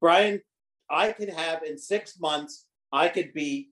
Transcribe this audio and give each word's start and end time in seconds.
Brian, 0.00 0.40
I 0.90 1.12
could 1.12 1.30
have 1.30 1.62
in 1.62 1.78
six 1.78 2.18
months, 2.20 2.66
I 2.92 3.08
could 3.08 3.32
be, 3.32 3.70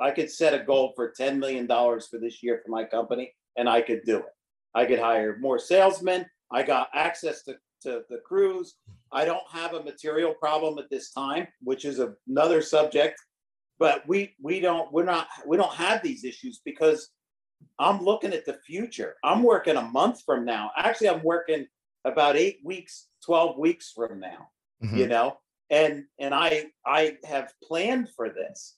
I 0.00 0.10
could 0.10 0.30
set 0.30 0.54
a 0.54 0.64
goal 0.64 0.92
for 0.94 1.12
$10 1.18 1.38
million 1.38 1.66
for 1.66 2.18
this 2.20 2.42
year 2.42 2.60
for 2.64 2.70
my 2.70 2.84
company, 2.84 3.32
and 3.56 3.68
I 3.68 3.80
could 3.80 4.02
do 4.04 4.18
it. 4.18 4.34
I 4.74 4.84
could 4.84 4.98
hire 4.98 5.38
more 5.40 5.58
salesmen. 5.58 6.26
I 6.52 6.62
got 6.62 6.88
access 6.94 7.42
to, 7.44 7.56
to 7.82 8.02
the 8.08 8.18
crews. 8.24 8.74
I 9.12 9.24
don't 9.24 9.46
have 9.50 9.74
a 9.74 9.82
material 9.82 10.34
problem 10.34 10.78
at 10.78 10.90
this 10.90 11.10
time, 11.10 11.48
which 11.62 11.84
is 11.84 12.00
another 12.28 12.62
subject. 12.62 13.20
But 13.78 14.06
we 14.08 14.34
we 14.42 14.58
don't 14.58 14.92
we're 14.92 15.04
not 15.04 15.28
we 15.46 15.56
don't 15.56 15.74
have 15.74 16.02
these 16.02 16.24
issues 16.24 16.60
because 16.64 17.10
I'm 17.78 18.02
looking 18.04 18.32
at 18.32 18.44
the 18.44 18.58
future. 18.66 19.14
I'm 19.22 19.42
working 19.42 19.76
a 19.76 19.82
month 19.82 20.22
from 20.26 20.44
now. 20.44 20.72
Actually, 20.76 21.10
I'm 21.10 21.22
working 21.22 21.66
about 22.04 22.36
eight 22.36 22.58
weeks, 22.64 23.06
12 23.24 23.58
weeks 23.58 23.92
from 23.94 24.20
now, 24.20 24.48
mm-hmm. 24.82 24.96
you 24.96 25.06
know, 25.06 25.38
and, 25.70 26.04
and 26.18 26.34
I, 26.34 26.66
I 26.84 27.18
have 27.24 27.52
planned 27.62 28.08
for 28.16 28.28
this. 28.28 28.74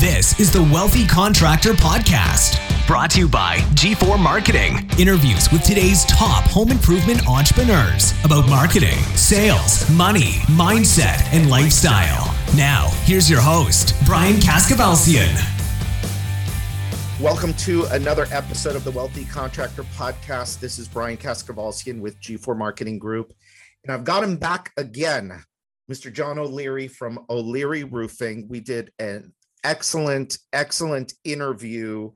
This 0.00 0.40
is 0.40 0.50
the 0.50 0.62
Wealthy 0.72 1.06
Contractor 1.06 1.74
Podcast, 1.74 2.56
brought 2.86 3.10
to 3.10 3.20
you 3.20 3.28
by 3.28 3.58
G4 3.74 4.18
Marketing. 4.18 4.88
Interviews 4.98 5.52
with 5.52 5.62
today's 5.62 6.06
top 6.06 6.44
home 6.44 6.70
improvement 6.70 7.28
entrepreneurs 7.28 8.14
about 8.24 8.48
marketing, 8.48 8.98
sales, 9.14 9.88
money, 9.90 10.40
mindset, 10.56 11.22
and 11.34 11.50
lifestyle. 11.50 12.34
Now, 12.56 12.88
here's 13.04 13.28
your 13.28 13.42
host, 13.42 13.94
Brian 14.06 14.36
Kaskavalciyan. 14.36 15.59
Welcome 17.22 17.52
to 17.54 17.84
another 17.90 18.26
episode 18.32 18.76
of 18.76 18.84
the 18.84 18.92
Wealthy 18.92 19.26
Contractor 19.26 19.82
Podcast. 19.94 20.58
This 20.58 20.78
is 20.78 20.88
Brian 20.88 21.18
Kaskavalciyan 21.18 22.00
with 22.00 22.18
G4 22.22 22.56
Marketing 22.56 22.98
Group. 22.98 23.34
And 23.84 23.92
I've 23.92 24.04
got 24.04 24.24
him 24.24 24.38
back 24.38 24.72
again, 24.78 25.44
Mr. 25.92 26.10
John 26.10 26.38
O'Leary 26.38 26.88
from 26.88 27.26
O'Leary 27.28 27.84
Roofing. 27.84 28.48
We 28.48 28.60
did 28.60 28.90
an 28.98 29.34
excellent, 29.64 30.38
excellent 30.54 31.12
interview 31.22 32.10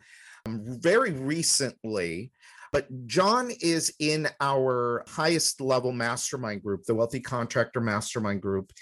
um, 0.47 0.63
very 0.65 1.13
recently. 1.13 2.33
But 2.73 3.07
John 3.07 3.51
is 3.61 3.93
in 3.99 4.27
our 4.41 5.05
highest 5.07 5.61
level 5.61 5.93
mastermind 5.93 6.63
group, 6.63 6.85
the 6.85 6.95
Wealthy 6.95 7.21
Contractor 7.21 7.83
Mastermind 7.83 8.41
Group. 8.41 8.73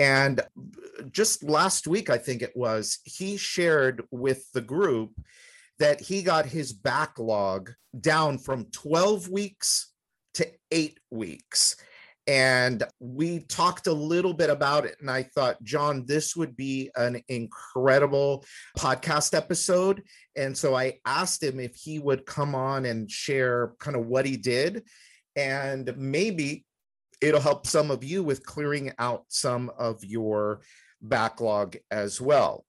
And 0.00 0.40
just 1.12 1.44
last 1.44 1.86
week, 1.86 2.10
I 2.10 2.18
think 2.18 2.42
it 2.42 2.56
was, 2.56 2.98
he 3.04 3.36
shared 3.36 4.02
with 4.10 4.50
the 4.52 4.60
group 4.60 5.12
that 5.78 6.00
he 6.00 6.22
got 6.22 6.46
his 6.46 6.72
backlog 6.72 7.72
down 7.98 8.38
from 8.38 8.66
12 8.72 9.28
weeks 9.28 9.92
to 10.34 10.46
eight 10.70 10.98
weeks. 11.10 11.76
And 12.26 12.84
we 13.00 13.40
talked 13.40 13.86
a 13.86 13.92
little 13.92 14.34
bit 14.34 14.50
about 14.50 14.84
it. 14.84 14.96
And 15.00 15.10
I 15.10 15.22
thought, 15.22 15.62
John, 15.62 16.04
this 16.06 16.36
would 16.36 16.56
be 16.56 16.90
an 16.94 17.22
incredible 17.28 18.44
podcast 18.76 19.34
episode. 19.34 20.02
And 20.36 20.56
so 20.56 20.76
I 20.76 20.98
asked 21.06 21.42
him 21.42 21.58
if 21.58 21.74
he 21.74 21.98
would 21.98 22.26
come 22.26 22.54
on 22.54 22.84
and 22.84 23.10
share 23.10 23.72
kind 23.80 23.96
of 23.96 24.06
what 24.06 24.26
he 24.26 24.36
did. 24.36 24.82
And 25.36 25.96
maybe 25.96 26.66
it'll 27.22 27.40
help 27.40 27.66
some 27.66 27.90
of 27.90 28.04
you 28.04 28.22
with 28.22 28.44
clearing 28.44 28.92
out 28.98 29.24
some 29.28 29.70
of 29.78 30.04
your 30.04 30.60
backlog 31.00 31.76
as 31.90 32.20
well. 32.20 32.66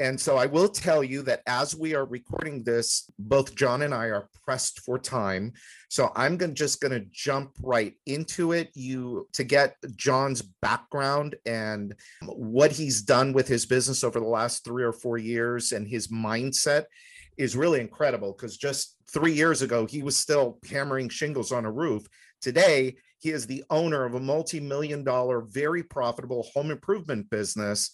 And 0.00 0.20
so 0.20 0.36
I 0.36 0.46
will 0.46 0.68
tell 0.68 1.02
you 1.02 1.22
that 1.22 1.42
as 1.48 1.74
we 1.74 1.94
are 1.94 2.04
recording 2.04 2.62
this, 2.62 3.10
both 3.18 3.56
John 3.56 3.82
and 3.82 3.92
I 3.92 4.06
are 4.06 4.28
pressed 4.44 4.80
for 4.80 4.96
time. 4.96 5.52
So 5.88 6.12
I'm 6.14 6.36
going 6.36 6.54
just 6.54 6.80
going 6.80 6.92
to 6.92 7.08
jump 7.10 7.56
right 7.60 7.94
into 8.06 8.52
it. 8.52 8.70
You 8.74 9.26
to 9.32 9.42
get 9.42 9.74
John's 9.96 10.42
background 10.42 11.34
and 11.46 11.94
what 12.26 12.70
he's 12.70 13.02
done 13.02 13.32
with 13.32 13.48
his 13.48 13.66
business 13.66 14.04
over 14.04 14.20
the 14.20 14.26
last 14.26 14.64
3 14.64 14.84
or 14.84 14.92
4 14.92 15.18
years 15.18 15.72
and 15.72 15.86
his 15.88 16.08
mindset 16.08 16.84
is 17.36 17.56
really 17.56 17.80
incredible 17.80 18.32
because 18.32 18.56
just 18.56 18.96
3 19.10 19.32
years 19.32 19.62
ago 19.62 19.84
he 19.86 20.02
was 20.02 20.16
still 20.16 20.58
hammering 20.70 21.08
shingles 21.08 21.50
on 21.50 21.64
a 21.64 21.72
roof. 21.72 22.06
Today, 22.40 22.96
he 23.18 23.30
is 23.30 23.48
the 23.48 23.64
owner 23.68 24.04
of 24.04 24.14
a 24.14 24.20
multi-million 24.20 25.02
dollar 25.02 25.40
very 25.40 25.82
profitable 25.82 26.44
home 26.54 26.70
improvement 26.70 27.28
business 27.30 27.90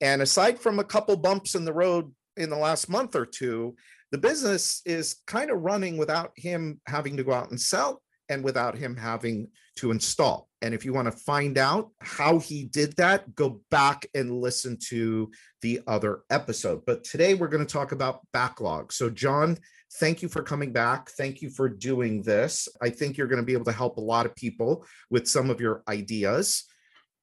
and 0.00 0.22
aside 0.22 0.58
from 0.58 0.78
a 0.78 0.84
couple 0.84 1.16
bumps 1.16 1.54
in 1.54 1.64
the 1.64 1.72
road 1.72 2.12
in 2.36 2.50
the 2.50 2.56
last 2.56 2.88
month 2.88 3.16
or 3.16 3.26
two, 3.26 3.74
the 4.10 4.18
business 4.18 4.80
is 4.86 5.16
kind 5.26 5.50
of 5.50 5.60
running 5.60 5.96
without 5.96 6.32
him 6.36 6.80
having 6.86 7.16
to 7.16 7.24
go 7.24 7.32
out 7.32 7.50
and 7.50 7.60
sell 7.60 8.02
and 8.28 8.44
without 8.44 8.76
him 8.76 8.96
having 8.96 9.48
to 9.76 9.90
install. 9.90 10.48
And 10.60 10.74
if 10.74 10.84
you 10.84 10.92
want 10.92 11.06
to 11.06 11.12
find 11.12 11.56
out 11.56 11.90
how 12.00 12.38
he 12.38 12.64
did 12.64 12.96
that, 12.96 13.34
go 13.34 13.60
back 13.70 14.06
and 14.14 14.40
listen 14.40 14.76
to 14.88 15.30
the 15.62 15.80
other 15.86 16.20
episode. 16.30 16.82
But 16.84 17.04
today 17.04 17.34
we're 17.34 17.48
going 17.48 17.64
to 17.64 17.72
talk 17.72 17.92
about 17.92 18.26
backlog. 18.32 18.92
So, 18.92 19.08
John, 19.08 19.56
thank 19.94 20.20
you 20.20 20.28
for 20.28 20.42
coming 20.42 20.72
back. 20.72 21.10
Thank 21.10 21.42
you 21.42 21.50
for 21.50 21.68
doing 21.68 22.22
this. 22.22 22.68
I 22.82 22.90
think 22.90 23.16
you're 23.16 23.28
going 23.28 23.42
to 23.42 23.46
be 23.46 23.52
able 23.52 23.66
to 23.66 23.72
help 23.72 23.98
a 23.98 24.02
lot 24.02 24.26
of 24.26 24.34
people 24.34 24.84
with 25.10 25.28
some 25.28 25.48
of 25.48 25.60
your 25.60 25.82
ideas. 25.88 26.64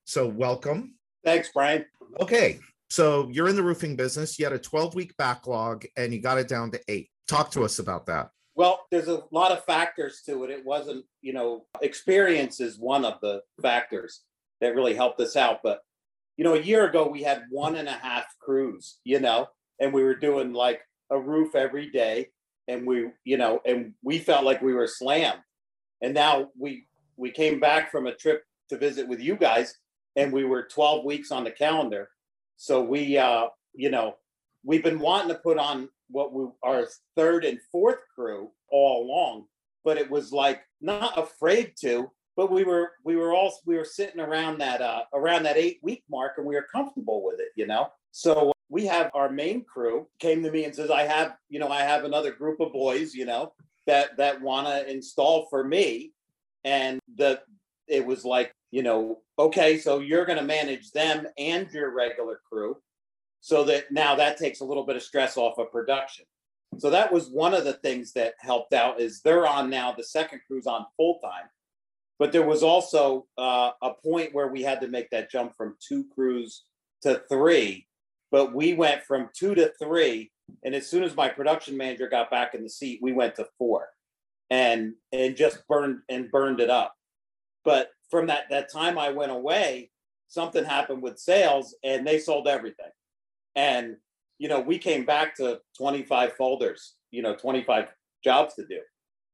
So, 0.05 0.27
welcome. 0.27 0.95
Thanks, 1.23 1.49
Brian. 1.53 1.85
Okay. 2.19 2.59
So 2.89 3.29
you're 3.31 3.49
in 3.49 3.55
the 3.55 3.63
roofing 3.63 3.95
business. 3.95 4.37
You 4.37 4.45
had 4.45 4.53
a 4.53 4.59
12 4.59 4.95
week 4.95 5.15
backlog 5.17 5.85
and 5.97 6.13
you 6.13 6.21
got 6.21 6.37
it 6.37 6.47
down 6.47 6.71
to 6.71 6.79
eight. 6.87 7.09
Talk 7.27 7.51
to 7.51 7.63
us 7.63 7.79
about 7.79 8.05
that. 8.07 8.29
Well, 8.55 8.85
there's 8.89 9.09
a 9.09 9.23
lot 9.31 9.51
of 9.51 9.65
factors 9.65 10.21
to 10.27 10.45
it. 10.45 10.49
It 10.49 10.65
wasn't, 10.65 11.05
you 11.21 11.33
know, 11.33 11.65
experience 11.81 12.61
is 12.61 12.79
one 12.79 13.03
of 13.03 13.19
the 13.21 13.41
factors 13.61 14.21
that 14.61 14.75
really 14.75 14.93
helped 14.93 15.19
us 15.19 15.35
out. 15.35 15.59
But, 15.61 15.81
you 16.37 16.45
know, 16.45 16.53
a 16.53 16.61
year 16.61 16.87
ago, 16.87 17.07
we 17.07 17.21
had 17.21 17.43
one 17.49 17.75
and 17.75 17.89
a 17.89 17.93
half 17.93 18.25
crews, 18.39 18.99
you 19.03 19.19
know, 19.19 19.47
and 19.81 19.91
we 19.91 20.03
were 20.03 20.15
doing 20.15 20.53
like 20.53 20.81
a 21.09 21.19
roof 21.19 21.53
every 21.53 21.89
day. 21.89 22.29
And 22.67 22.87
we, 22.87 23.09
you 23.25 23.37
know, 23.37 23.59
and 23.65 23.93
we 24.01 24.19
felt 24.19 24.45
like 24.45 24.61
we 24.61 24.73
were 24.73 24.87
slammed. 24.87 25.41
And 26.01 26.13
now 26.13 26.49
we, 26.57 26.87
we 27.17 27.31
came 27.31 27.59
back 27.59 27.91
from 27.91 28.07
a 28.07 28.15
trip 28.15 28.43
to 28.69 28.77
visit 28.77 29.07
with 29.07 29.19
you 29.19 29.35
guys 29.35 29.75
and 30.15 30.31
we 30.31 30.43
were 30.43 30.63
12 30.63 31.05
weeks 31.05 31.31
on 31.31 31.43
the 31.43 31.51
calendar. 31.51 32.09
So 32.57 32.81
we, 32.81 33.17
uh, 33.17 33.47
you 33.73 33.89
know, 33.89 34.15
we've 34.63 34.83
been 34.83 34.99
wanting 34.99 35.29
to 35.29 35.35
put 35.35 35.57
on 35.57 35.89
what 36.09 36.33
we 36.33 36.45
our 36.63 36.85
third 37.15 37.45
and 37.45 37.59
fourth 37.71 37.99
crew 38.13 38.51
all 38.69 39.05
along, 39.05 39.45
but 39.83 39.97
it 39.97 40.09
was 40.09 40.31
like 40.31 40.61
not 40.81 41.17
afraid 41.17 41.73
to. 41.81 42.11
But 42.35 42.51
we 42.51 42.63
were 42.63 42.91
we 43.03 43.15
were 43.15 43.33
all 43.33 43.53
we 43.65 43.77
were 43.77 43.85
sitting 43.85 44.19
around 44.19 44.59
that 44.59 44.81
uh, 44.81 45.03
around 45.13 45.43
that 45.43 45.57
eight 45.57 45.79
week 45.81 46.03
mark, 46.09 46.33
and 46.37 46.45
we 46.45 46.55
were 46.55 46.67
comfortable 46.71 47.23
with 47.23 47.39
it, 47.39 47.49
you 47.55 47.65
know. 47.65 47.91
So 48.11 48.51
we 48.69 48.85
have 48.87 49.11
our 49.13 49.29
main 49.29 49.63
crew 49.63 50.07
came 50.19 50.43
to 50.43 50.51
me 50.51 50.65
and 50.65 50.75
says, 50.75 50.91
"I 50.91 51.03
have 51.03 51.37
you 51.49 51.59
know 51.59 51.69
I 51.69 51.81
have 51.81 52.03
another 52.03 52.31
group 52.31 52.59
of 52.59 52.73
boys, 52.73 53.13
you 53.13 53.25
know, 53.25 53.53
that 53.87 54.17
that 54.17 54.41
want 54.41 54.67
to 54.67 54.91
install 54.91 55.47
for 55.49 55.63
me," 55.63 56.11
and 56.65 56.99
the 57.15 57.41
it 57.87 58.05
was 58.05 58.25
like 58.25 58.53
you 58.75 58.83
know, 58.83 59.19
okay, 59.39 59.77
so 59.77 59.99
you're 59.99 60.25
going 60.25 60.37
to 60.37 60.43
manage 60.43 60.91
them 60.91 61.25
and 61.37 61.71
your 61.71 61.95
regular 61.95 62.41
crew. 62.51 62.75
So 63.39 63.63
that 63.63 63.89
now 63.89 64.15
that 64.15 64.37
takes 64.37 64.59
a 64.59 64.65
little 64.65 64.85
bit 64.85 64.97
of 64.97 65.01
stress 65.01 65.37
off 65.37 65.57
of 65.57 65.71
production. 65.71 66.25
So 66.77 66.89
that 66.89 67.13
was 67.13 67.29
one 67.29 67.53
of 67.53 67.63
the 67.63 67.73
things 67.73 68.11
that 68.13 68.33
helped 68.39 68.73
out 68.73 68.99
is 68.99 69.21
they're 69.21 69.47
on 69.47 69.69
now, 69.69 69.93
the 69.93 70.03
second 70.03 70.41
crew's 70.45 70.67
on 70.67 70.85
full 70.97 71.19
time. 71.23 71.45
But 72.19 72.33
there 72.33 72.45
was 72.45 72.63
also 72.63 73.27
uh, 73.37 73.71
a 73.81 73.91
point 74.03 74.33
where 74.33 74.47
we 74.47 74.61
had 74.61 74.81
to 74.81 74.89
make 74.89 75.09
that 75.11 75.31
jump 75.31 75.55
from 75.55 75.77
two 75.79 76.05
crews 76.13 76.63
to 77.03 77.21
three. 77.29 77.87
But 78.29 78.53
we 78.53 78.73
went 78.73 79.03
from 79.03 79.29
two 79.33 79.55
to 79.55 79.71
three. 79.81 80.31
And 80.65 80.75
as 80.75 80.89
soon 80.89 81.03
as 81.03 81.15
my 81.15 81.29
production 81.29 81.77
manager 81.77 82.09
got 82.09 82.29
back 82.29 82.55
in 82.55 82.63
the 82.63 82.69
seat, 82.69 82.99
we 83.01 83.13
went 83.13 83.35
to 83.35 83.47
four 83.57 83.87
and 84.49 84.95
and 85.13 85.37
just 85.37 85.65
burned 85.69 85.99
and 86.09 86.29
burned 86.29 86.59
it 86.59 86.69
up. 86.69 86.93
But 87.65 87.89
from 88.09 88.27
that 88.27 88.43
that 88.51 88.71
time 88.71 88.97
I 88.97 89.09
went 89.09 89.31
away, 89.31 89.89
something 90.27 90.63
happened 90.63 91.01
with 91.01 91.19
sales 91.19 91.75
and 91.83 92.07
they 92.07 92.19
sold 92.19 92.47
everything. 92.47 92.91
And 93.55 93.97
you 94.37 94.49
know, 94.49 94.59
we 94.59 94.77
came 94.77 95.05
back 95.05 95.35
to 95.37 95.61
25 95.77 96.33
folders, 96.33 96.95
you 97.11 97.21
know, 97.21 97.35
25 97.35 97.87
jobs 98.23 98.53
to 98.55 98.65
do. 98.65 98.79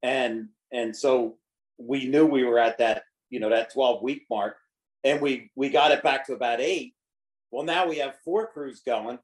And 0.02 0.48
and 0.72 0.96
so 0.96 1.38
we 1.78 2.08
knew 2.08 2.26
we 2.26 2.44
were 2.44 2.60
at 2.60 2.78
that, 2.78 3.04
you 3.30 3.40
know, 3.40 3.50
that 3.50 3.74
12 3.74 4.02
week 4.02 4.24
mark 4.30 4.56
and 5.04 5.22
we 5.22 5.52
we 5.56 5.70
got 5.70 5.92
it 5.92 6.04
back 6.04 6.26
to 6.28 6.34
about 6.34 6.62
8. 6.62 6.94
Well, 7.52 7.66
now 7.66 7.88
we 7.88 7.98
have 7.98 8.16
four 8.24 8.48
crews 8.48 8.82
going. 8.86 9.20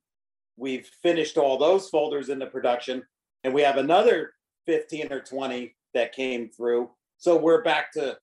We've 0.57 0.89
finished 1.01 1.37
all 1.37 1.57
those 1.57 1.89
folders 1.89 2.29
in 2.29 2.39
the 2.39 2.47
production 2.47 3.03
and 3.43 3.53
we 3.53 3.61
have 3.61 3.77
another 3.77 4.33
15 4.65 5.13
or 5.13 5.21
20 5.21 5.73
that 5.93 6.13
came 6.13 6.49
through. 6.49 6.89
So 7.17 7.37
we're 7.37 7.63
back 7.63 7.93
to 7.93 8.17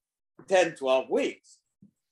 10, 0.48 0.76
12 0.76 1.10
weeks. 1.10 1.58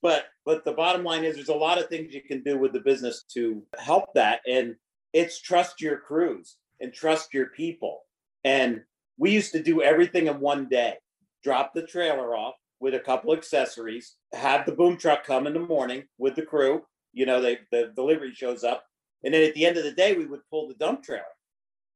But 0.03 0.27
but 0.45 0.65
the 0.65 0.73
bottom 0.73 1.05
line 1.05 1.25
is 1.25 1.37
there's 1.37 1.49
a 1.49 1.55
lot 1.55 1.79
of 1.81 1.89
things 1.89 2.13
you 2.13 2.23
can 2.23 2.43
do 2.43 2.59
with 2.59 2.73
the 2.73 2.81
business 2.81 3.25
to 3.35 3.63
help 3.79 4.13
that. 4.15 4.41
And 4.49 4.75
it's 5.13 5.41
trust 5.41 5.81
your 5.81 5.99
crews 5.99 6.57
and 6.81 6.93
trust 6.93 7.33
your 7.33 7.47
people. 7.47 8.01
And 8.45 8.83
we 9.19 9.31
used 9.31 9.53
to 9.53 9.63
do 9.63 9.83
everything 9.83 10.27
in 10.27 10.41
one 10.41 10.69
day. 10.69 10.97
drop 11.45 11.75
the 11.75 11.87
trailer 11.87 12.37
off 12.37 12.55
with 12.81 12.95
a 12.95 13.01
couple 13.01 13.33
accessories, 13.33 14.17
have 14.33 14.67
the 14.67 14.73
boom 14.73 14.97
truck 14.97 15.25
come 15.25 15.47
in 15.47 15.55
the 15.55 15.61
morning 15.61 16.05
with 16.19 16.35
the 16.35 16.43
crew. 16.43 16.83
You 17.13 17.27
know, 17.27 17.41
they 17.41 17.59
the 17.71 17.93
delivery 17.95 18.33
shows 18.35 18.65
up, 18.65 18.85
and 19.25 19.33
then 19.33 19.45
at 19.45 19.55
the 19.55 19.67
end 19.67 19.77
of 19.77 19.85
the 19.85 19.93
day, 19.93 20.17
we 20.17 20.27
would 20.27 20.41
pull 20.51 20.69
the 20.69 20.75
dump 20.75 21.05
trailer. 21.05 21.23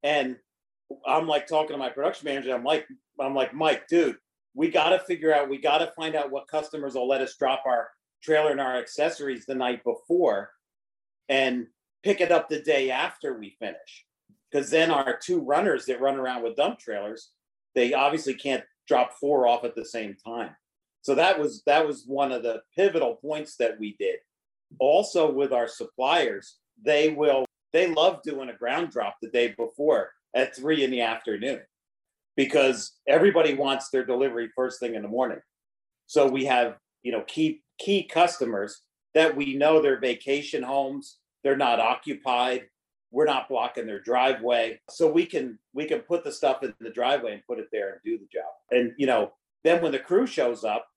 And 0.03 0.37
I'm 1.05 1.27
like 1.27 1.47
talking 1.47 1.73
to 1.73 1.77
my 1.77 1.89
production 1.89 2.25
manager. 2.25 2.53
I'm 2.53 2.63
like, 2.63 2.87
I'm 3.19 3.35
like, 3.35 3.53
Mike, 3.53 3.87
dude, 3.87 4.17
we 4.57 4.71
got 4.71 4.89
to 4.89 4.99
figure 4.99 5.33
out, 5.33 5.49
we 5.49 5.59
got 5.59 5.77
to 5.77 5.93
find 5.95 6.15
out 6.15 6.31
what 6.31 6.47
customers 6.47 6.95
will 6.95 7.07
let 7.07 7.21
us 7.21 7.37
drop 7.37 7.61
our 7.67 7.91
trailer 8.23 8.49
and 8.49 8.59
our 8.59 8.75
accessories 8.75 9.45
the 9.45 9.53
night 9.53 9.83
before, 9.83 10.49
and 11.29 11.67
pick 12.03 12.21
it 12.21 12.31
up 12.31 12.49
the 12.49 12.61
day 12.61 12.89
after 12.89 13.37
we 13.37 13.55
finish. 13.59 14.05
Because 14.51 14.71
then 14.71 14.89
our 14.89 15.15
two 15.15 15.41
runners 15.41 15.85
that 15.85 16.01
run 16.01 16.15
around 16.15 16.41
with 16.41 16.55
dump 16.55 16.79
trailers, 16.79 17.29
they 17.75 17.93
obviously 17.93 18.33
can't 18.33 18.63
drop 18.87 19.13
four 19.13 19.45
off 19.45 19.63
at 19.63 19.75
the 19.75 19.85
same 19.85 20.15
time. 20.25 20.55
So 21.03 21.13
that 21.13 21.39
was 21.39 21.61
that 21.67 21.85
was 21.85 22.05
one 22.07 22.31
of 22.31 22.41
the 22.41 22.63
pivotal 22.75 23.17
points 23.17 23.57
that 23.57 23.79
we 23.79 23.95
did. 23.99 24.17
Also 24.79 25.31
with 25.31 25.53
our 25.53 25.67
suppliers, 25.67 26.57
they 26.83 27.09
will 27.09 27.45
they 27.73 27.93
love 27.93 28.23
doing 28.23 28.49
a 28.49 28.57
ground 28.57 28.89
drop 28.89 29.17
the 29.21 29.29
day 29.29 29.53
before 29.55 30.13
at 30.33 30.55
three 30.55 30.83
in 30.83 30.89
the 30.89 31.01
afternoon 31.01 31.61
because 32.37 32.93
everybody 33.07 33.55
wants 33.55 33.89
their 33.89 34.05
delivery 34.05 34.49
first 34.55 34.79
thing 34.79 34.95
in 34.95 35.01
the 35.01 35.07
morning. 35.09 35.39
So 36.05 36.29
we 36.29 36.45
have, 36.45 36.77
you 37.03 37.11
know, 37.11 37.23
key 37.27 37.61
key 37.79 38.03
customers 38.03 38.83
that 39.13 39.35
we 39.35 39.55
know 39.55 39.81
their 39.81 39.99
vacation 39.99 40.63
homes, 40.63 41.17
they're 41.43 41.57
not 41.57 41.79
occupied, 41.79 42.67
we're 43.11 43.25
not 43.25 43.49
blocking 43.49 43.87
their 43.87 43.99
driveway. 43.99 44.79
So 44.89 45.11
we 45.11 45.25
can 45.25 45.59
we 45.73 45.85
can 45.85 45.99
put 45.99 46.23
the 46.23 46.31
stuff 46.31 46.63
in 46.63 46.73
the 46.79 46.91
driveway 46.91 47.33
and 47.33 47.45
put 47.47 47.59
it 47.59 47.67
there 47.71 47.89
and 47.89 47.99
do 48.05 48.17
the 48.17 48.27
job. 48.31 48.51
And 48.71 48.93
you 48.97 49.07
know, 49.07 49.33
then 49.63 49.81
when 49.81 49.91
the 49.91 49.99
crew 49.99 50.27
shows 50.27 50.63
up, 50.63 50.87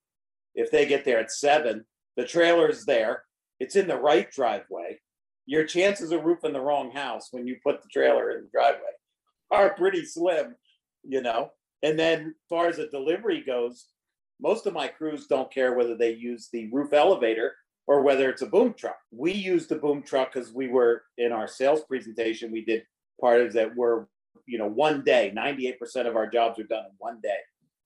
if 0.54 0.70
they 0.70 0.86
get 0.86 1.04
there 1.04 1.18
at 1.18 1.32
seven, 1.32 1.84
the 2.16 2.24
trailer's 2.26 2.84
there, 2.84 3.24
it's 3.58 3.76
in 3.76 3.88
the 3.88 3.96
right 3.96 4.30
driveway. 4.30 4.98
Your 5.46 5.64
chances 5.64 6.12
of 6.12 6.24
roofing 6.24 6.52
the 6.52 6.60
wrong 6.60 6.90
house 6.90 7.28
when 7.30 7.46
you 7.46 7.56
put 7.64 7.82
the 7.82 7.88
trailer 7.90 8.30
in 8.30 8.42
the 8.42 8.50
driveway 8.52 8.92
are 9.50 9.74
pretty 9.74 10.04
slim, 10.04 10.54
you 11.02 11.22
know. 11.22 11.50
And 11.82 11.98
then, 11.98 12.20
as 12.20 12.48
far 12.48 12.68
as 12.68 12.76
the 12.76 12.88
delivery 12.88 13.42
goes, 13.42 13.86
most 14.40 14.66
of 14.66 14.74
my 14.74 14.88
crews 14.88 15.26
don't 15.26 15.52
care 15.52 15.74
whether 15.74 15.96
they 15.96 16.12
use 16.12 16.48
the 16.52 16.68
roof 16.70 16.92
elevator 16.92 17.54
or 17.86 18.02
whether 18.02 18.30
it's 18.30 18.42
a 18.42 18.46
boom 18.46 18.74
truck. 18.74 18.98
We 19.10 19.32
use 19.32 19.66
the 19.66 19.76
boom 19.76 20.02
truck 20.02 20.32
because 20.32 20.52
we 20.52 20.68
were 20.68 21.02
in 21.18 21.32
our 21.32 21.48
sales 21.48 21.82
presentation. 21.82 22.52
We 22.52 22.64
did 22.64 22.84
part 23.20 23.40
of 23.40 23.52
that 23.54 23.74
were 23.76 24.08
you 24.46 24.58
know 24.58 24.68
one 24.68 25.02
day. 25.04 25.32
Ninety 25.34 25.68
eight 25.68 25.78
percent 25.78 26.08
of 26.08 26.16
our 26.16 26.28
jobs 26.28 26.58
are 26.58 26.64
done 26.64 26.84
in 26.84 26.92
one 26.98 27.20
day, 27.22 27.38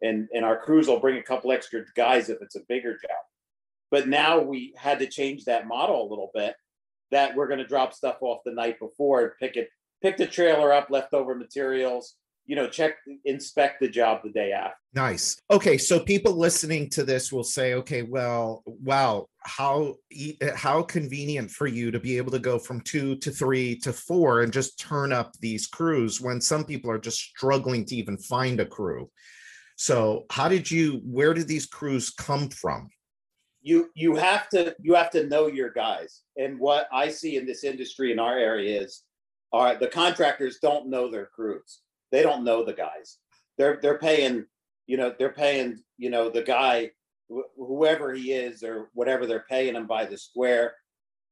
and 0.03 0.29
and 0.35 0.45
our 0.45 0.59
crews 0.59 0.89
will 0.89 1.01
bring 1.01 1.19
a 1.19 1.23
couple 1.23 1.53
extra 1.53 1.85
guys 1.97 2.29
if 2.29 2.39
it's 2.43 2.57
a 2.57 2.65
bigger 2.69 2.93
job. 2.93 3.19
But 3.91 4.09
now 4.09 4.41
we 4.41 4.75
had 4.77 4.99
to 4.99 5.07
change 5.07 5.45
that 5.45 5.69
model 5.69 6.07
a 6.07 6.11
little 6.11 6.31
bit. 6.35 6.55
That 7.11 7.37
we're 7.37 7.47
going 7.47 7.61
to 7.61 7.67
drop 7.67 7.95
stuff 7.95 8.17
off 8.23 8.41
the 8.45 8.53
night 8.53 8.81
before 8.81 9.21
and 9.23 9.31
pick 9.39 9.57
it 9.57 9.69
pick 10.03 10.17
the 10.17 10.27
trailer 10.27 10.73
up, 10.73 10.91
leftover 10.91 11.35
materials, 11.35 12.17
you 12.47 12.57
know, 12.57 12.69
check, 12.69 12.97
inspect 13.25 13.81
the 13.81 13.89
job 13.89 14.21
the 14.23 14.31
day 14.31 14.53
after. 14.53 14.77
Nice. 14.95 15.41
Okay, 15.51 15.79
so 15.79 15.99
people 15.99 16.33
listening 16.33 16.91
to 16.91 17.03
this 17.03 17.33
will 17.33 17.45
say, 17.45 17.75
okay, 17.75 18.03
well, 18.03 18.63
wow, 18.67 19.27
how 19.41 19.95
how 20.55 20.83
convenient 20.83 21.51
for 21.51 21.67
you 21.67 21.91
to 21.91 21.99
be 21.99 22.17
able 22.17 22.31
to 22.33 22.39
go 22.39 22.59
from 22.59 22.81
two 22.83 23.17
to 23.17 23.31
three 23.31 23.77
to 23.79 23.93
four 23.93 24.43
and 24.43 24.53
just 24.53 24.79
turn 24.79 25.13
up 25.13 25.33
these 25.41 25.67
crews 25.67 26.21
when 26.21 26.41
some 26.41 26.65
people 26.65 26.91
are 26.91 26.99
just 26.99 27.19
struggling 27.19 27.85
to 27.87 27.97
even 27.97 28.17
find 28.19 28.61
a 28.61 28.67
crew. 28.67 29.11
So, 29.77 30.25
how 30.31 30.49
did 30.49 30.71
you? 30.71 31.01
Where 31.05 31.35
did 31.35 31.49
these 31.49 31.67
crews 31.67 32.11
come 32.11 32.49
from? 32.51 32.89
You 33.63 33.91
you 33.95 34.15
have 34.17 34.49
to 34.51 34.77
you 34.81 34.95
have 34.95 35.11
to 35.11 35.27
know 35.27 35.47
your 35.47 35.71
guys. 35.71 36.23
And 36.37 36.59
what 36.61 36.89
I 36.93 37.09
see 37.09 37.37
in 37.37 37.47
this 37.47 37.65
industry 37.65 38.13
in 38.13 38.19
our 38.19 38.39
area 38.39 38.81
is 38.83 39.03
are 39.53 39.77
the 39.77 39.89
contractors 39.89 40.59
don't 40.61 40.89
know 40.89 41.11
their 41.11 41.27
crews. 41.27 41.81
They 42.15 42.23
don't 42.23 42.45
know 42.45 42.65
the 42.65 42.73
guys. 42.73 43.19
They're 43.59 43.81
they're 43.83 43.99
paying, 43.99 44.47
you 44.87 44.97
know, 44.97 45.13
they're 45.19 45.33
paying, 45.33 45.81
you 45.99 46.11
know, 46.11 46.31
the 46.31 46.43
guy, 46.43 46.93
wh- 47.29 47.51
whoever 47.57 48.15
he 48.15 48.31
is 48.31 48.63
or 48.63 48.89
whatever 48.95 49.27
they're 49.27 49.47
paying 49.51 49.75
him 49.75 49.89
by 49.89 50.05
the 50.05 50.17
square. 50.17 50.77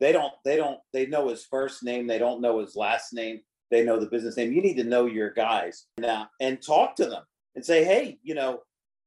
They 0.00 0.10
don't 0.10 0.32
they 0.44 0.56
don't 0.56 0.80
they 0.92 1.06
know 1.06 1.28
his 1.28 1.44
first 1.44 1.84
name. 1.84 2.08
They 2.08 2.18
don't 2.18 2.40
know 2.40 2.58
his 2.58 2.74
last 2.74 3.12
name. 3.12 3.42
They 3.70 3.84
know 3.84 4.00
the 4.00 4.08
business 4.08 4.36
name. 4.36 4.52
You 4.52 4.60
need 4.60 4.76
to 4.78 4.82
know 4.82 5.06
your 5.06 5.30
guys 5.30 5.86
now 5.98 6.30
and 6.40 6.60
talk 6.60 6.96
to 6.96 7.06
them 7.06 7.22
and 7.54 7.64
say, 7.64 7.84
hey, 7.84 8.18
you 8.24 8.34
know, 8.34 8.62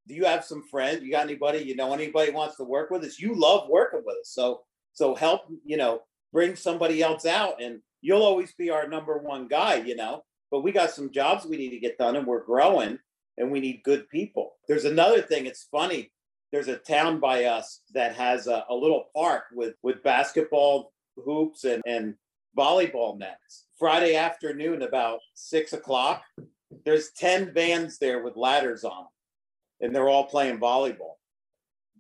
do 0.08 0.14
you 0.16 0.24
have 0.24 0.46
some 0.46 0.64
friends? 0.72 1.04
You 1.04 1.12
got 1.12 1.26
anybody? 1.26 1.60
You 1.60 1.76
know 1.76 1.94
anybody 1.94 2.32
wants 2.32 2.56
to 2.56 2.64
work 2.64 2.90
with 2.90 3.04
us? 3.04 3.20
You 3.20 3.36
love 3.36 3.68
working 3.68 4.02
with 4.06 4.16
us, 4.16 4.30
so 4.30 4.62
so 4.94 5.14
help. 5.14 5.42
You 5.66 5.76
know, 5.76 6.04
bring 6.32 6.56
somebody 6.56 7.02
else 7.02 7.26
out 7.26 7.62
and 7.62 7.82
you'll 8.00 8.24
always 8.24 8.54
be 8.54 8.70
our 8.70 8.88
number 8.88 9.18
one 9.18 9.50
guy, 9.50 9.76
you 9.76 9.98
know. 9.98 10.24
But 10.56 10.64
we 10.64 10.72
got 10.72 10.92
some 10.92 11.12
jobs 11.12 11.46
we 11.46 11.58
need 11.58 11.72
to 11.72 11.80
get 11.80 11.98
done 11.98 12.16
and 12.16 12.26
we're 12.26 12.46
growing 12.46 12.98
and 13.38 13.52
we 13.52 13.60
need 13.60 13.84
good 13.84 14.08
people. 14.08 14.54
There's 14.70 14.86
another 14.86 15.22
thing, 15.22 15.48
it's 15.48 15.68
funny. 15.70 16.14
There's 16.54 16.70
a 16.70 16.78
town 16.78 17.20
by 17.20 17.44
us 17.44 17.82
that 17.94 18.16
has 18.16 18.48
a, 18.48 18.64
a 18.70 18.74
little 18.74 19.08
park 19.14 19.48
with 19.52 19.74
with 19.84 20.02
basketball 20.02 20.94
hoops 21.18 21.66
and, 21.66 21.84
and 21.86 22.16
volleyball 22.58 23.20
nets. 23.20 23.66
Friday 23.78 24.16
afternoon, 24.16 24.84
about 24.84 25.20
six 25.34 25.74
o'clock, 25.74 26.24
there's 26.86 27.12
10 27.18 27.54
vans 27.54 27.98
there 27.98 28.24
with 28.24 28.38
ladders 28.38 28.86
on 28.86 29.08
and 29.82 29.94
they're 29.94 30.08
all 30.08 30.24
playing 30.24 30.58
volleyball. 30.58 31.16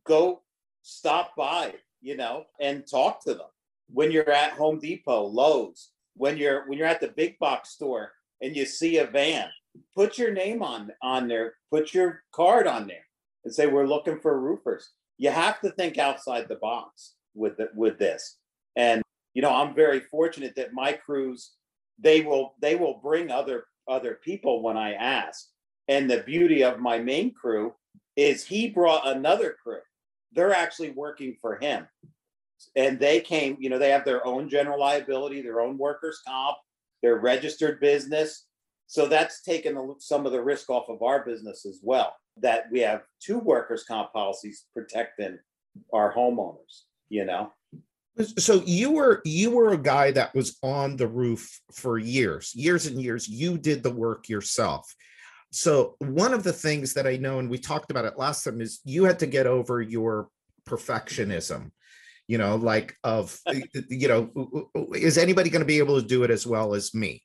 Go 0.05 0.43
stop 0.81 1.35
by, 1.35 1.73
you 1.99 2.15
know, 2.15 2.45
and 2.61 2.87
talk 2.89 3.21
to 3.25 3.33
them. 3.33 3.49
When 3.89 4.11
you're 4.11 4.31
at 4.31 4.53
Home 4.53 4.79
Depot, 4.79 5.25
Lowe's, 5.25 5.89
when 6.15 6.37
you're 6.37 6.65
when 6.69 6.77
you're 6.77 6.87
at 6.87 7.01
the 7.01 7.09
big 7.09 7.37
box 7.39 7.71
store 7.71 8.13
and 8.41 8.55
you 8.55 8.65
see 8.65 8.97
a 8.97 9.07
van, 9.07 9.49
put 9.95 10.17
your 10.17 10.31
name 10.31 10.61
on 10.61 10.91
on 11.01 11.27
there, 11.27 11.53
put 11.71 11.93
your 11.93 12.23
card 12.31 12.67
on 12.67 12.87
there, 12.87 13.05
and 13.43 13.53
say 13.53 13.67
we're 13.67 13.87
looking 13.87 14.19
for 14.19 14.39
roofers. 14.39 14.91
You 15.17 15.29
have 15.29 15.61
to 15.61 15.71
think 15.71 15.97
outside 15.97 16.47
the 16.47 16.55
box 16.55 17.13
with 17.33 17.57
the, 17.57 17.69
with 17.75 17.97
this. 17.97 18.37
And 18.75 19.01
you 19.33 19.41
know, 19.41 19.53
I'm 19.53 19.75
very 19.75 19.99
fortunate 19.99 20.55
that 20.55 20.73
my 20.73 20.93
crews 20.93 21.51
they 21.99 22.21
will 22.21 22.55
they 22.61 22.75
will 22.75 22.99
bring 23.01 23.31
other 23.31 23.65
other 23.87 24.19
people 24.23 24.61
when 24.61 24.77
I 24.77 24.93
ask. 24.93 25.47
And 25.87 26.09
the 26.09 26.23
beauty 26.23 26.63
of 26.63 26.79
my 26.79 26.97
main 26.97 27.33
crew 27.33 27.73
is 28.15 28.43
he 28.43 28.69
brought 28.69 29.07
another 29.07 29.55
crew. 29.61 29.81
They're 30.33 30.53
actually 30.53 30.91
working 30.91 31.37
for 31.41 31.57
him 31.57 31.87
and 32.75 32.99
they 32.99 33.21
came, 33.21 33.57
you 33.59 33.69
know, 33.69 33.77
they 33.77 33.91
have 33.91 34.05
their 34.05 34.25
own 34.25 34.49
general 34.49 34.79
liability, 34.79 35.41
their 35.41 35.61
own 35.61 35.77
workers' 35.77 36.21
comp, 36.27 36.57
their 37.01 37.17
registered 37.17 37.79
business. 37.79 38.45
So 38.87 39.07
that's 39.07 39.41
taken 39.41 39.95
some 39.99 40.25
of 40.25 40.31
the 40.31 40.43
risk 40.43 40.69
off 40.69 40.89
of 40.89 41.01
our 41.01 41.25
business 41.25 41.65
as 41.65 41.79
well. 41.81 42.15
That 42.37 42.65
we 42.71 42.81
have 42.81 43.03
two 43.21 43.39
workers' 43.39 43.85
comp 43.85 44.13
policies 44.13 44.65
protecting 44.73 45.39
our 45.93 46.13
homeowners, 46.13 46.83
you 47.09 47.25
know. 47.25 47.51
So 48.37 48.61
you 48.65 48.91
were 48.91 49.21
you 49.25 49.51
were 49.51 49.73
a 49.73 49.77
guy 49.77 50.11
that 50.11 50.33
was 50.33 50.57
on 50.63 50.95
the 50.95 51.07
roof 51.07 51.59
for 51.73 51.97
years, 51.97 52.53
years 52.55 52.85
and 52.85 53.01
years. 53.01 53.27
You 53.27 53.57
did 53.57 53.83
the 53.83 53.91
work 53.91 54.29
yourself. 54.29 54.93
So 55.51 55.95
one 55.99 56.33
of 56.33 56.43
the 56.43 56.53
things 56.53 56.93
that 56.93 57.07
I 57.07 57.17
know, 57.17 57.39
and 57.39 57.49
we 57.49 57.57
talked 57.57 57.91
about 57.91 58.05
it 58.05 58.17
last 58.17 58.43
time, 58.43 58.61
is 58.61 58.81
you 58.83 59.05
had 59.05 59.19
to 59.19 59.25
get 59.25 59.47
over 59.47 59.81
your 59.81 60.29
perfectionism 60.67 61.71
you 62.27 62.37
know 62.37 62.55
like 62.55 62.95
of 63.03 63.39
uh, 63.45 63.53
you 63.89 64.07
know 64.07 64.31
is 64.93 65.17
anybody 65.17 65.49
going 65.49 65.61
to 65.61 65.65
be 65.65 65.79
able 65.79 66.01
to 66.01 66.07
do 66.07 66.23
it 66.23 66.31
as 66.31 66.45
well 66.45 66.73
as 66.73 66.93
me? 66.93 67.21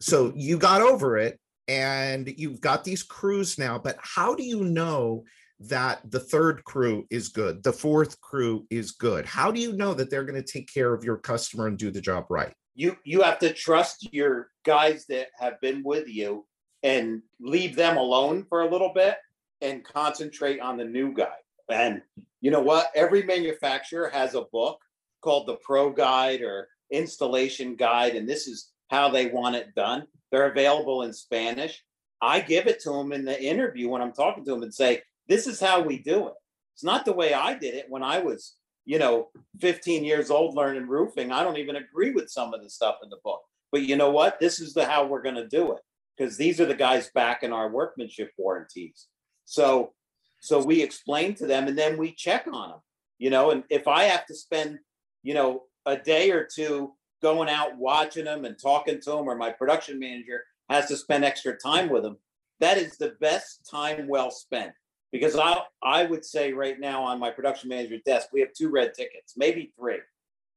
So 0.00 0.32
you 0.36 0.58
got 0.58 0.80
over 0.80 1.18
it 1.18 1.38
and 1.66 2.32
you've 2.36 2.60
got 2.60 2.84
these 2.84 3.02
crews 3.02 3.58
now 3.58 3.78
but 3.78 3.96
how 4.00 4.34
do 4.34 4.42
you 4.42 4.64
know 4.64 5.24
that 5.60 6.00
the 6.08 6.20
third 6.20 6.62
crew 6.64 7.04
is 7.10 7.28
good 7.28 7.62
the 7.62 7.72
fourth 7.72 8.20
crew 8.20 8.66
is 8.70 8.92
good? 8.92 9.26
How 9.26 9.50
do 9.50 9.60
you 9.60 9.72
know 9.72 9.94
that 9.94 10.10
they're 10.10 10.24
going 10.24 10.42
to 10.42 10.52
take 10.52 10.72
care 10.72 10.94
of 10.94 11.04
your 11.04 11.16
customer 11.16 11.66
and 11.66 11.78
do 11.78 11.90
the 11.90 12.00
job 12.00 12.26
right? 12.30 12.52
You 12.74 12.96
you 13.04 13.22
have 13.22 13.38
to 13.40 13.52
trust 13.52 14.12
your 14.12 14.50
guys 14.64 15.06
that 15.08 15.28
have 15.38 15.60
been 15.60 15.82
with 15.84 16.08
you 16.08 16.46
and 16.82 17.22
leave 17.40 17.74
them 17.74 17.96
alone 17.96 18.46
for 18.48 18.62
a 18.62 18.70
little 18.70 18.92
bit 18.94 19.16
and 19.60 19.84
concentrate 19.84 20.60
on 20.60 20.76
the 20.76 20.84
new 20.84 21.12
guy 21.12 21.34
and 21.70 22.02
you 22.40 22.50
know 22.50 22.60
what? 22.60 22.90
Every 22.94 23.22
manufacturer 23.22 24.08
has 24.10 24.34
a 24.34 24.42
book 24.52 24.80
called 25.20 25.46
the 25.46 25.56
Pro 25.56 25.92
Guide 25.92 26.42
or 26.42 26.68
Installation 26.90 27.76
Guide, 27.76 28.16
and 28.16 28.28
this 28.28 28.46
is 28.46 28.70
how 28.90 29.08
they 29.08 29.26
want 29.26 29.56
it 29.56 29.74
done. 29.74 30.06
They're 30.30 30.50
available 30.50 31.02
in 31.02 31.12
Spanish. 31.12 31.82
I 32.20 32.40
give 32.40 32.66
it 32.66 32.80
to 32.80 32.90
them 32.90 33.12
in 33.12 33.24
the 33.24 33.40
interview 33.40 33.88
when 33.88 34.02
I'm 34.02 34.12
talking 34.12 34.44
to 34.44 34.50
them 34.50 34.62
and 34.62 34.74
say, 34.74 35.02
This 35.28 35.46
is 35.46 35.60
how 35.60 35.80
we 35.80 35.98
do 35.98 36.28
it. 36.28 36.34
It's 36.74 36.84
not 36.84 37.04
the 37.04 37.12
way 37.12 37.34
I 37.34 37.54
did 37.54 37.74
it 37.74 37.86
when 37.88 38.02
I 38.02 38.20
was, 38.20 38.54
you 38.84 38.98
know, 38.98 39.28
15 39.60 40.04
years 40.04 40.30
old 40.30 40.54
learning 40.54 40.86
roofing. 40.86 41.32
I 41.32 41.42
don't 41.42 41.58
even 41.58 41.76
agree 41.76 42.10
with 42.10 42.30
some 42.30 42.54
of 42.54 42.62
the 42.62 42.70
stuff 42.70 42.96
in 43.02 43.10
the 43.10 43.18
book. 43.24 43.40
But 43.70 43.82
you 43.82 43.96
know 43.96 44.10
what? 44.10 44.40
This 44.40 44.60
is 44.60 44.74
the 44.74 44.86
how 44.86 45.06
we're 45.06 45.22
going 45.22 45.34
to 45.34 45.48
do 45.48 45.72
it 45.72 45.82
because 46.16 46.36
these 46.36 46.60
are 46.60 46.66
the 46.66 46.74
guys 46.74 47.10
backing 47.14 47.52
our 47.52 47.70
workmanship 47.70 48.32
warranties. 48.38 49.06
So 49.44 49.92
So 50.40 50.62
we 50.62 50.82
explain 50.82 51.34
to 51.36 51.46
them 51.46 51.68
and 51.68 51.76
then 51.76 51.96
we 51.96 52.12
check 52.12 52.46
on 52.52 52.70
them, 52.70 52.78
you 53.18 53.30
know, 53.30 53.50
and 53.50 53.64
if 53.70 53.88
I 53.88 54.04
have 54.04 54.26
to 54.26 54.34
spend, 54.34 54.78
you 55.22 55.34
know, 55.34 55.64
a 55.86 55.96
day 55.96 56.30
or 56.30 56.44
two 56.44 56.92
going 57.22 57.48
out 57.48 57.76
watching 57.76 58.24
them 58.24 58.44
and 58.44 58.56
talking 58.58 59.00
to 59.00 59.10
them, 59.10 59.28
or 59.28 59.34
my 59.34 59.50
production 59.50 59.98
manager 59.98 60.44
has 60.68 60.86
to 60.86 60.96
spend 60.96 61.24
extra 61.24 61.56
time 61.56 61.88
with 61.88 62.02
them, 62.02 62.16
that 62.60 62.78
is 62.78 62.96
the 62.96 63.16
best 63.20 63.68
time 63.68 64.06
well 64.08 64.30
spent. 64.30 64.72
Because 65.10 65.36
I 65.36 65.58
I 65.82 66.04
would 66.04 66.24
say 66.24 66.52
right 66.52 66.78
now 66.78 67.02
on 67.02 67.18
my 67.18 67.30
production 67.30 67.70
manager's 67.70 68.02
desk, 68.04 68.28
we 68.32 68.40
have 68.40 68.52
two 68.52 68.70
red 68.70 68.94
tickets, 68.94 69.34
maybe 69.36 69.72
three. 69.78 70.00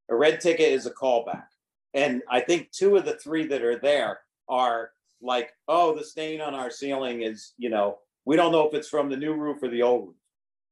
A 0.09 0.15
red 0.15 0.41
ticket 0.41 0.73
is 0.73 0.85
a 0.85 0.91
callback. 0.91 1.45
And 1.93 2.21
I 2.29 2.41
think 2.41 2.71
two 2.71 2.97
of 2.97 3.05
the 3.05 3.17
three 3.17 3.47
that 3.47 3.63
are 3.63 3.79
there 3.79 4.19
are 4.49 4.91
like, 5.21 5.51
oh, 5.67 5.95
the 5.95 6.03
stain 6.03 6.41
on 6.41 6.53
our 6.53 6.69
ceiling 6.69 7.21
is, 7.21 7.53
you 7.57 7.69
know, 7.69 7.99
we 8.25 8.35
don't 8.35 8.51
know 8.51 8.67
if 8.67 8.73
it's 8.73 8.89
from 8.89 9.09
the 9.09 9.17
new 9.17 9.33
roof 9.33 9.63
or 9.63 9.69
the 9.69 9.81
old 9.81 10.07
roof. 10.07 10.15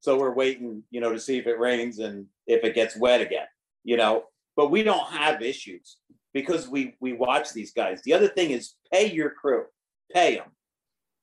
So 0.01 0.17
we're 0.17 0.33
waiting, 0.33 0.83
you 0.91 1.01
know, 1.01 1.11
to 1.11 1.19
see 1.19 1.37
if 1.37 1.47
it 1.47 1.59
rains 1.59 1.99
and 1.99 2.25
if 2.47 2.63
it 2.63 2.75
gets 2.75 2.95
wet 2.95 3.21
again, 3.21 3.47
you 3.83 3.97
know. 3.97 4.25
But 4.55 4.71
we 4.71 4.83
don't 4.83 5.11
have 5.11 5.41
issues 5.41 5.97
because 6.33 6.67
we 6.67 6.95
we 6.99 7.13
watch 7.13 7.53
these 7.53 7.73
guys. 7.73 8.01
The 8.03 8.13
other 8.13 8.27
thing 8.27 8.51
is 8.51 8.75
pay 8.91 9.11
your 9.11 9.31
crew, 9.31 9.65
pay 10.13 10.35
them. 10.35 10.51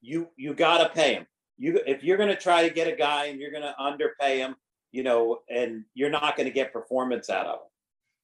You 0.02 0.28
you 0.36 0.54
gotta 0.54 0.90
pay 0.90 1.14
them. 1.14 1.26
You 1.58 1.80
if 1.86 2.04
you're 2.04 2.18
gonna 2.18 2.36
try 2.36 2.68
to 2.68 2.74
get 2.74 2.88
a 2.88 2.96
guy 2.96 3.26
and 3.26 3.40
you're 3.40 3.52
gonna 3.52 3.74
underpay 3.78 4.38
him, 4.38 4.56
you 4.92 5.02
know, 5.02 5.38
and 5.48 5.84
you're 5.94 6.10
not 6.10 6.36
gonna 6.36 6.50
get 6.50 6.72
performance 6.72 7.30
out 7.30 7.46
of 7.46 7.54
him. 7.54 7.68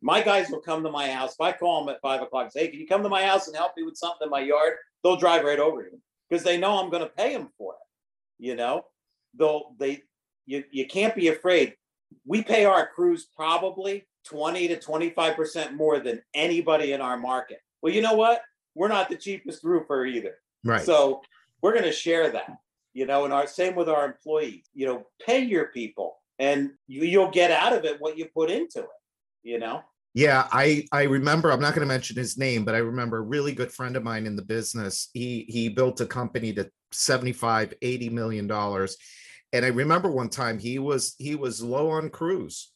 My 0.02 0.21
guys 0.21 0.50
will 0.50 0.61
come 0.61 0.82
to 0.82 0.90
my 0.90 1.09
house. 1.11 1.35
If 1.35 1.40
I 1.40 1.52
call 1.52 1.85
them 1.85 1.94
at 1.94 2.00
five 2.00 2.21
o'clock 2.21 2.44
and 2.44 2.52
say, 2.52 2.61
hey, 2.62 2.68
can 2.68 2.80
you 2.80 2.88
come 2.88 3.04
to 3.04 3.09
my 3.09 3.25
house 3.25 3.47
and 3.47 3.56
help 3.56 3.73
me 3.76 3.85
with 3.85 3.97
something 3.97 4.26
in 4.26 4.30
my 4.30 4.40
yard? 4.40 4.75
They'll 5.02 5.16
drive 5.16 5.44
right 5.44 5.61
over 5.61 5.82
you 5.82 6.00
because 6.28 6.42
they 6.42 6.59
know 6.59 6.78
I'm 6.78 6.90
going 6.90 7.04
to 7.04 7.09
pay 7.09 7.32
them 7.32 7.50
for 7.56 7.75
it. 7.75 7.91
You 8.42 8.56
know, 8.56 8.87
they'll, 9.38 9.76
they, 9.78 10.02
you, 10.46 10.64
you 10.72 10.84
can't 10.88 11.14
be 11.14 11.28
afraid. 11.28 11.76
We 12.26 12.42
pay 12.42 12.64
our 12.64 12.88
crews 12.88 13.28
probably 13.37 14.04
20 14.26 14.66
to 14.66 14.76
25% 14.76 15.75
more 15.75 16.00
than 16.00 16.20
anybody 16.34 16.92
in 16.92 17.00
our 17.00 17.16
market. 17.16 17.58
Well, 17.80 17.92
you 17.92 18.02
know 18.02 18.14
what? 18.14 18.42
We're 18.75 18.88
not 18.88 19.08
the 19.08 19.14
cheapest 19.14 19.62
roofer 19.62 20.06
either. 20.06 20.34
Right. 20.64 20.82
So 20.82 21.22
we're 21.62 21.70
going 21.70 21.84
to 21.84 21.92
share 21.92 22.30
that, 22.30 22.50
you 22.94 23.06
know, 23.06 23.25
and 23.25 23.32
our 23.32 23.46
same 23.46 23.76
with 23.76 23.88
our 23.88 24.04
employees, 24.04 24.64
you 24.75 24.87
know, 24.87 25.06
pay 25.25 25.38
your 25.38 25.66
people 25.66 26.16
and 26.40 26.72
you, 26.88 27.04
you'll 27.04 27.30
get 27.30 27.52
out 27.52 27.72
of 27.72 27.84
it 27.84 28.00
what 28.00 28.18
you 28.18 28.26
put 28.34 28.50
into 28.50 28.80
it, 28.80 28.88
you 29.44 29.61
know? 29.61 29.82
Yeah, 30.14 30.47
I 30.52 30.87
I 30.92 31.04
remember. 31.04 31.50
I'm 31.50 31.61
not 31.61 31.75
going 31.75 31.87
to 31.87 31.92
mention 31.92 32.16
his 32.16 32.37
name, 32.37 32.64
but 32.64 32.75
I 32.75 32.78
remember 32.78 33.19
a 33.19 33.23
really 33.23 33.52
good 33.52 33.73
friend 33.73 33.97
of 33.97 34.02
mine 34.02 34.26
in 34.26 34.37
the 34.37 34.42
business. 34.45 35.09
He 35.14 35.47
he 35.49 35.69
built 35.71 36.00
a 36.02 36.07
company 36.07 36.52
to 36.54 36.71
75, 36.92 37.73
80 37.81 38.11
million 38.11 38.47
dollars, 38.47 38.97
and 39.54 39.64
I 39.64 39.69
remember 39.69 40.11
one 40.11 40.28
time 40.28 40.59
he 40.59 40.78
was 40.78 41.14
he 41.19 41.35
was 41.35 41.62
low 41.62 41.90
on 41.90 42.11
crews, 42.11 42.73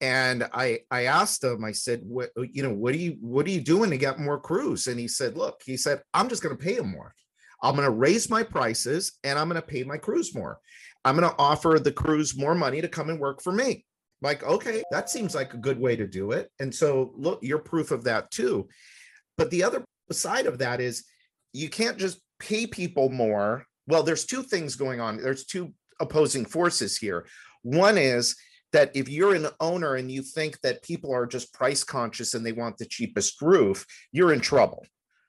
and 0.00 0.48
I 0.54 0.80
I 0.90 1.04
asked 1.04 1.44
him. 1.44 1.62
I 1.62 1.72
said, 1.72 2.00
"What 2.04 2.30
you 2.36 2.62
know? 2.62 2.72
What 2.72 2.94
are 2.94 2.98
you 2.98 3.18
what 3.20 3.46
are 3.46 3.50
you 3.50 3.60
doing 3.60 3.90
to 3.90 3.98
get 3.98 4.18
more 4.18 4.40
crews?" 4.40 4.86
And 4.86 4.98
he 4.98 5.08
said, 5.08 5.36
"Look," 5.36 5.60
he 5.66 5.76
said, 5.76 6.02
"I'm 6.14 6.30
just 6.30 6.42
going 6.42 6.56
to 6.56 6.64
pay 6.64 6.76
him 6.76 6.90
more. 6.90 7.14
I'm 7.62 7.74
going 7.74 7.84
to 7.86 7.90
raise 7.90 8.30
my 8.30 8.44
prices, 8.44 9.12
and 9.24 9.38
I'm 9.38 9.48
going 9.48 9.60
to 9.60 9.66
pay 9.66 9.84
my 9.84 9.98
crews 9.98 10.34
more. 10.34 10.58
I'm 11.04 11.16
going 11.18 11.28
to 11.30 11.36
offer 11.38 11.78
the 11.78 11.92
crews 11.92 12.36
more 12.36 12.54
money 12.54 12.80
to 12.80 12.88
come 12.88 13.10
and 13.10 13.20
work 13.20 13.42
for 13.42 13.52
me." 13.52 13.84
Like 14.20 14.42
okay 14.42 14.82
that 14.90 15.08
seems 15.08 15.34
like 15.34 15.54
a 15.54 15.58
good 15.58 15.78
way 15.78 15.96
to 15.96 16.06
do 16.06 16.32
it. 16.32 16.50
And 16.60 16.74
so 16.74 17.12
look 17.16 17.40
you're 17.42 17.58
proof 17.58 17.90
of 17.90 18.04
that 18.04 18.30
too. 18.30 18.68
But 19.36 19.50
the 19.50 19.62
other 19.64 19.84
side 20.10 20.46
of 20.46 20.58
that 20.58 20.80
is 20.80 21.04
you 21.52 21.68
can't 21.68 21.98
just 21.98 22.20
pay 22.38 22.66
people 22.66 23.08
more. 23.10 23.64
Well 23.86 24.02
there's 24.02 24.26
two 24.26 24.42
things 24.42 24.76
going 24.76 25.00
on. 25.00 25.18
There's 25.18 25.44
two 25.44 25.72
opposing 26.00 26.44
forces 26.44 26.96
here. 26.96 27.26
One 27.62 27.98
is 27.98 28.36
that 28.72 28.94
if 28.94 29.08
you're 29.08 29.34
an 29.34 29.48
owner 29.60 29.94
and 29.94 30.10
you 30.10 30.22
think 30.22 30.60
that 30.60 30.82
people 30.82 31.14
are 31.14 31.26
just 31.26 31.54
price 31.54 31.84
conscious 31.84 32.34
and 32.34 32.44
they 32.44 32.52
want 32.52 32.76
the 32.76 32.84
cheapest 32.84 33.40
roof 33.40 33.86
you're 34.12 34.32
in 34.32 34.40
trouble 34.40 34.84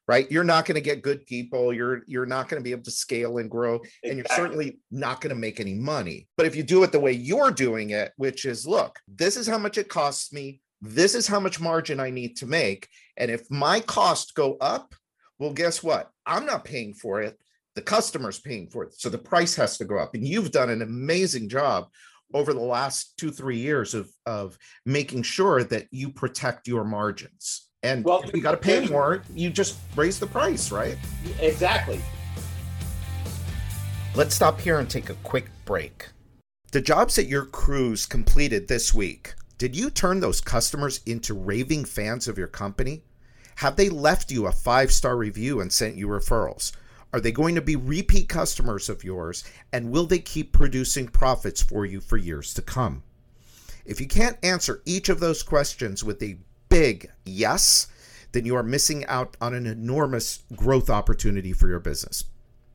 right? 0.09 0.31
You're 0.31 0.43
not 0.43 0.65
going 0.65 0.73
to 0.73 0.81
get 0.81 1.03
good 1.03 1.23
people. 1.27 1.71
You're 1.71 2.01
you're 2.07 2.25
not 2.25 2.49
going 2.49 2.59
to 2.59 2.63
be 2.63 2.71
able 2.71 2.85
to 2.85 2.91
scale 2.91 3.37
and 3.37 3.47
grow 3.47 3.75
exactly. 3.75 4.09
and 4.09 4.17
you're 4.17 4.35
certainly 4.35 4.79
not 4.89 5.21
going 5.21 5.29
to 5.29 5.39
make 5.39 5.59
any 5.59 5.75
money. 5.75 6.27
But 6.35 6.47
if 6.47 6.55
you 6.55 6.63
do 6.63 6.81
it 6.81 6.91
the 6.91 6.99
way 6.99 7.11
you're 7.11 7.51
doing 7.51 7.91
it 7.91 8.11
which 8.17 8.45
is 8.45 8.65
look 8.65 8.97
this 9.07 9.37
is 9.37 9.45
how 9.45 9.59
much 9.59 9.77
it 9.77 9.87
costs 9.87 10.33
me. 10.33 10.61
This 10.81 11.13
is 11.13 11.27
how 11.27 11.39
much 11.39 11.59
margin 11.59 11.99
i 11.99 12.09
need 12.09 12.37
to 12.37 12.47
make. 12.47 12.87
And 13.17 13.29
if 13.29 13.51
my 13.51 13.81
costs 13.81 14.31
go 14.31 14.57
up 14.59 14.95
well 15.37 15.53
guess 15.53 15.83
what? 15.83 16.09
I'm 16.25 16.47
not 16.47 16.65
paying 16.65 16.95
for 16.95 17.21
it. 17.21 17.37
The 17.75 17.83
customer's 17.83 18.39
paying 18.39 18.67
for 18.67 18.85
it. 18.85 18.95
So 18.95 19.09
the 19.09 19.19
price 19.19 19.55
has 19.57 19.77
to 19.77 19.85
go 19.85 19.99
up. 19.99 20.15
And 20.15 20.27
you've 20.27 20.51
done 20.51 20.71
an 20.71 20.81
amazing 20.81 21.49
job 21.49 21.87
over 22.33 22.53
the 22.53 22.59
last 22.59 23.17
two 23.17 23.31
three 23.31 23.57
years 23.57 23.93
of 23.93 24.09
of 24.25 24.57
making 24.85 25.23
sure 25.23 25.63
that 25.63 25.87
you 25.91 26.09
protect 26.09 26.67
your 26.67 26.83
margins 26.83 27.69
and 27.83 28.03
well, 28.03 28.21
if 28.21 28.33
you 28.33 28.41
got 28.41 28.51
to 28.51 28.57
pay 28.57 28.85
more, 28.87 29.23
you 29.33 29.49
just 29.49 29.77
raise 29.95 30.19
the 30.19 30.27
price, 30.27 30.71
right? 30.71 30.97
Exactly. 31.39 32.01
Let's 34.15 34.35
stop 34.35 34.59
here 34.59 34.79
and 34.79 34.89
take 34.89 35.09
a 35.09 35.15
quick 35.15 35.49
break. 35.65 36.09
The 36.71 36.81
jobs 36.81 37.15
that 37.15 37.27
your 37.27 37.45
crews 37.45 38.05
completed 38.05 38.67
this 38.67 38.93
week, 38.93 39.33
did 39.57 39.75
you 39.75 39.89
turn 39.89 40.19
those 40.19 40.41
customers 40.41 40.99
into 41.05 41.33
raving 41.33 41.85
fans 41.85 42.27
of 42.27 42.37
your 42.37 42.47
company? 42.47 43.03
Have 43.55 43.75
they 43.75 43.89
left 43.89 44.31
you 44.31 44.47
a 44.47 44.51
five 44.51 44.91
star 44.91 45.15
review 45.15 45.61
and 45.61 45.71
sent 45.71 45.95
you 45.95 46.07
referrals? 46.07 46.73
Are 47.11 47.19
they 47.19 47.31
going 47.31 47.55
to 47.55 47.61
be 47.61 47.75
repeat 47.75 48.29
customers 48.29 48.89
of 48.89 49.03
yours? 49.03 49.43
And 49.73 49.91
will 49.91 50.05
they 50.05 50.19
keep 50.19 50.51
producing 50.51 51.07
profits 51.07 51.61
for 51.61 51.85
you 51.85 51.99
for 52.01 52.17
years 52.17 52.53
to 52.53 52.61
come? 52.61 53.03
If 53.85 53.99
you 53.99 54.07
can't 54.07 54.37
answer 54.43 54.81
each 54.85 55.09
of 55.09 55.19
those 55.19 55.41
questions 55.41 56.03
with 56.03 56.21
a 56.21 56.37
big 56.69 57.09
yes, 57.25 57.87
then 58.31 58.45
you 58.45 58.55
are 58.55 58.63
missing 58.63 59.05
out 59.07 59.35
on 59.41 59.55
an 59.55 59.65
enormous 59.65 60.43
growth 60.55 60.89
opportunity 60.89 61.53
for 61.53 61.67
your 61.67 61.79
business. 61.79 62.25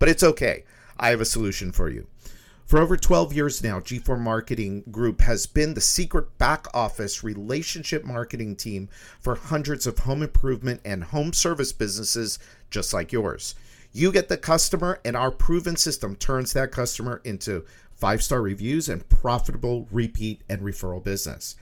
But 0.00 0.08
it's 0.08 0.24
okay. 0.24 0.64
I 0.98 1.10
have 1.10 1.20
a 1.20 1.24
solution 1.24 1.70
for 1.70 1.88
you. 1.88 2.08
For 2.66 2.80
over 2.80 2.96
12 2.96 3.34
years 3.34 3.62
now, 3.62 3.78
G4 3.78 4.18
Marketing 4.18 4.84
Group 4.90 5.20
has 5.20 5.46
been 5.46 5.74
the 5.74 5.80
secret 5.80 6.38
back 6.38 6.66
office 6.72 7.22
relationship 7.22 8.04
marketing 8.04 8.56
team 8.56 8.88
for 9.20 9.34
hundreds 9.34 9.86
of 9.86 10.00
home 10.00 10.22
improvement 10.22 10.80
and 10.84 11.04
home 11.04 11.34
service 11.34 11.72
businesses 11.72 12.38
just 12.70 12.94
like 12.94 13.12
yours. 13.12 13.54
You 13.96 14.10
get 14.10 14.28
the 14.28 14.36
customer, 14.36 15.00
and 15.04 15.16
our 15.16 15.30
proven 15.30 15.76
system 15.76 16.16
turns 16.16 16.52
that 16.52 16.72
customer 16.72 17.20
into 17.22 17.64
five 17.94 18.24
star 18.24 18.42
reviews 18.42 18.88
and 18.88 19.08
profitable 19.08 19.86
repeat 19.92 20.42
and 20.48 20.62
referral 20.62 21.00
business. 21.02 21.54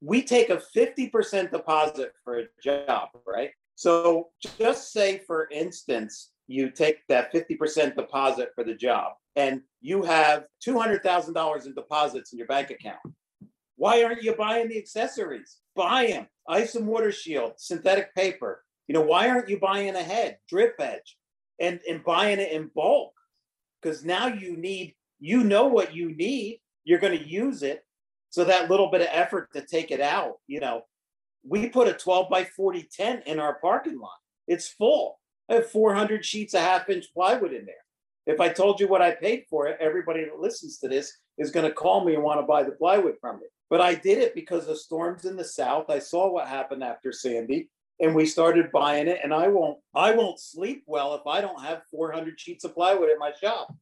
We 0.00 0.22
take 0.22 0.48
a 0.48 0.56
50% 0.58 1.50
deposit 1.50 2.12
for 2.24 2.38
a 2.38 2.46
job, 2.62 3.10
right? 3.26 3.52
So 3.74 4.30
just 4.58 4.90
say, 4.90 5.18
for 5.26 5.48
instance, 5.50 6.32
you 6.46 6.70
take 6.70 7.06
that 7.08 7.32
50% 7.32 7.96
deposit 7.96 8.50
for 8.54 8.64
the 8.64 8.74
job 8.74 9.12
and 9.36 9.62
you 9.80 10.02
have 10.02 10.44
$200,000 10.66 11.66
in 11.66 11.74
deposits 11.74 12.32
in 12.32 12.38
your 12.38 12.46
bank 12.46 12.70
account. 12.70 12.98
Why 13.76 14.04
aren't 14.04 14.22
you 14.22 14.34
buying 14.34 14.68
the 14.68 14.78
accessories? 14.78 15.58
Buy 15.74 16.06
them. 16.06 16.26
Ice 16.48 16.74
and 16.74 16.86
water 16.86 17.10
shield, 17.10 17.54
synthetic 17.56 18.14
paper. 18.14 18.62
You 18.86 18.94
know, 18.94 19.00
why 19.00 19.28
aren't 19.28 19.48
you 19.48 19.58
buying 19.58 19.96
a 19.96 20.02
head, 20.02 20.38
drip 20.48 20.74
edge, 20.78 21.16
and, 21.58 21.80
and 21.88 22.04
buying 22.04 22.38
it 22.38 22.52
in 22.52 22.70
bulk? 22.74 23.12
Because 23.82 24.04
now 24.04 24.26
you 24.26 24.56
need, 24.56 24.94
you 25.18 25.42
know 25.42 25.66
what 25.66 25.94
you 25.94 26.14
need. 26.14 26.60
You're 26.84 27.00
going 27.00 27.18
to 27.18 27.28
use 27.28 27.62
it. 27.62 27.84
So 28.30 28.44
that 28.44 28.70
little 28.70 28.90
bit 28.90 29.00
of 29.00 29.08
effort 29.10 29.48
to 29.54 29.64
take 29.64 29.90
it 29.90 30.00
out, 30.00 30.34
you 30.46 30.60
know, 30.60 30.82
we 31.46 31.68
put 31.68 31.88
a 31.88 31.92
12 31.92 32.28
by 32.30 32.44
40 32.44 32.88
tent 32.92 33.22
in 33.26 33.38
our 33.38 33.58
parking 33.60 33.98
lot. 33.98 34.18
It's 34.46 34.68
full. 34.68 35.18
I 35.50 35.54
have 35.54 35.70
400 35.70 36.24
sheets 36.24 36.54
of 36.54 36.60
half 36.60 36.88
inch 36.88 37.12
plywood 37.12 37.52
in 37.52 37.66
there. 37.66 37.74
If 38.26 38.40
I 38.40 38.48
told 38.48 38.80
you 38.80 38.88
what 38.88 39.02
I 39.02 39.12
paid 39.12 39.44
for 39.50 39.66
it, 39.66 39.76
everybody 39.80 40.24
that 40.24 40.40
listens 40.40 40.78
to 40.78 40.88
this 40.88 41.18
is 41.36 41.50
going 41.50 41.66
to 41.66 41.72
call 41.72 42.04
me 42.04 42.14
and 42.14 42.22
want 42.22 42.40
to 42.40 42.46
buy 42.46 42.62
the 42.62 42.72
plywood 42.72 43.16
from 43.20 43.36
me. 43.36 43.46
But 43.68 43.80
I 43.80 43.94
did 43.94 44.18
it 44.18 44.34
because 44.34 44.68
of 44.68 44.78
storms 44.78 45.24
in 45.24 45.36
the 45.36 45.44
south. 45.44 45.90
I 45.90 45.98
saw 45.98 46.30
what 46.30 46.48
happened 46.48 46.82
after 46.82 47.12
Sandy 47.12 47.68
and 48.00 48.14
we 48.14 48.26
started 48.26 48.72
buying 48.72 49.08
it 49.08 49.20
and 49.22 49.32
I 49.32 49.48
won't 49.48 49.78
I 49.94 50.12
won't 50.12 50.40
sleep 50.40 50.84
well 50.86 51.14
if 51.14 51.26
I 51.26 51.40
don't 51.40 51.62
have 51.62 51.82
400 51.90 52.38
sheets 52.40 52.64
of 52.64 52.74
plywood 52.74 53.10
at 53.10 53.18
my 53.18 53.32
shop 53.40 53.74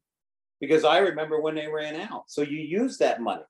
because 0.59 0.83
I 0.83 0.99
remember 0.99 1.41
when 1.41 1.55
they 1.55 1.67
ran 1.67 1.95
out. 1.95 2.23
So 2.27 2.41
you 2.41 2.59
use 2.59 2.97
that 2.99 3.21
money. 3.21 3.43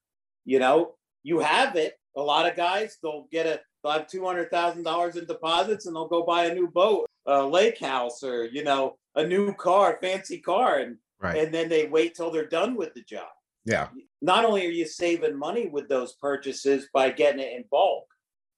You 0.46 0.60
know, 0.60 0.96
you 1.24 1.40
have 1.40 1.76
it. 1.76 1.94
A 2.16 2.22
lot 2.22 2.50
of 2.50 2.56
guys 2.56 2.98
they'll 3.02 3.28
get 3.32 3.48
a 3.48 3.60
they'll 3.84 3.94
have 3.94 4.08
two 4.08 4.26
hundred 4.26 4.50
thousand 4.52 4.84
dollars 4.84 5.16
in 5.16 5.26
deposits 5.26 5.86
and 5.86 5.96
they'll 5.96 6.08
go 6.08 6.24
buy 6.24 6.46
a 6.46 6.56
new 6.56 6.68
boat, 6.68 7.06
a 7.26 7.44
lake 7.46 7.80
house, 7.80 8.24
or 8.24 8.46
you 8.46 8.64
know, 8.64 8.98
a 9.16 9.26
new 9.26 9.54
car, 9.56 9.98
fancy 10.02 10.40
car, 10.40 10.80
and 10.80 10.98
Right. 11.22 11.38
and 11.38 11.54
then 11.54 11.70
they 11.70 11.88
wait 11.88 12.16
till 12.16 12.32
they're 12.32 12.46
done 12.50 12.76
with 12.76 12.94
the 12.96 13.02
job. 13.04 13.30
Yeah. 13.64 13.88
Not 14.22 14.44
only 14.44 14.66
are 14.68 14.72
you 14.72 14.86
saving 14.86 15.38
money 15.40 15.70
with 15.70 15.88
those 15.88 16.16
purchases 16.16 16.90
by 16.94 17.12
getting 17.12 17.40
it 17.40 17.54
in 17.54 17.64
bulk, 17.72 18.04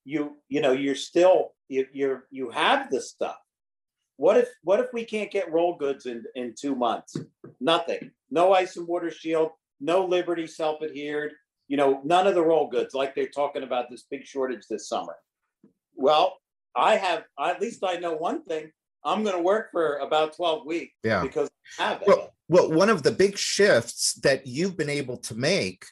you 0.04 0.38
you 0.50 0.62
know 0.62 0.72
you're 0.72 0.96
still 0.96 1.52
you, 1.68 1.86
you're 1.94 2.26
you 2.32 2.50
have 2.50 2.90
the 2.90 3.02
stuff. 3.02 3.38
What 4.18 4.38
if 4.38 4.50
what 4.64 4.80
if 4.80 4.88
we 4.94 5.06
can't 5.06 5.30
get 5.30 5.52
roll 5.52 5.76
goods 5.76 6.08
in 6.08 6.24
in 6.34 6.56
two 6.60 6.76
months? 6.76 7.16
Nothing. 7.60 8.10
No 8.32 8.54
ice 8.54 8.78
and 8.78 8.88
water 8.88 9.12
shield. 9.12 9.50
No 9.80 10.06
Liberty 10.06 10.48
self 10.48 10.82
adhered. 10.82 11.34
You 11.68 11.78
know 11.78 12.02
none 12.04 12.28
of 12.28 12.36
the 12.36 12.44
roll 12.44 12.70
goods 12.70 12.94
like 12.94 13.16
they're 13.16 13.28
talking 13.28 13.64
about 13.64 13.90
this 13.90 14.06
big 14.10 14.26
shortage 14.26 14.68
this 14.70 14.88
summer. 14.88 15.16
Well, 15.96 16.38
I 16.76 16.96
have 16.98 17.24
at 17.40 17.62
least 17.62 17.84
I 17.84 17.98
know 17.98 18.14
one 18.16 18.44
thing. 18.44 18.72
I'm 19.04 19.24
going 19.24 19.36
to 19.36 19.42
work 19.42 19.70
for 19.72 19.98
about 19.98 20.36
12 20.36 20.66
weeks 20.66 20.94
Yeah. 21.04 21.22
because 21.22 21.48
I 21.80 21.84
have 21.90 22.02
it. 22.02 22.08
Well, 22.08 22.32
well, 22.50 22.72
one 22.72 22.90
of 22.90 23.04
the 23.04 23.12
big 23.12 23.38
shifts 23.38 24.14
that 24.24 24.48
you've 24.48 24.76
been 24.76 24.90
able 24.90 25.18
to 25.18 25.36
make, 25.36 25.86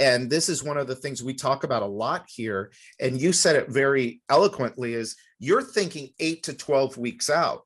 and 0.00 0.28
this 0.28 0.48
is 0.48 0.64
one 0.64 0.76
of 0.76 0.88
the 0.88 0.96
things 0.96 1.22
we 1.22 1.32
talk 1.34 1.62
about 1.62 1.82
a 1.82 1.86
lot 1.86 2.24
here, 2.28 2.72
and 3.00 3.20
you 3.20 3.32
said 3.32 3.54
it 3.54 3.68
very 3.68 4.20
eloquently, 4.28 4.94
is 4.94 5.14
you're 5.38 5.62
thinking 5.62 6.08
eight 6.18 6.42
to 6.44 6.54
12 6.54 6.96
weeks 6.98 7.30
out. 7.30 7.62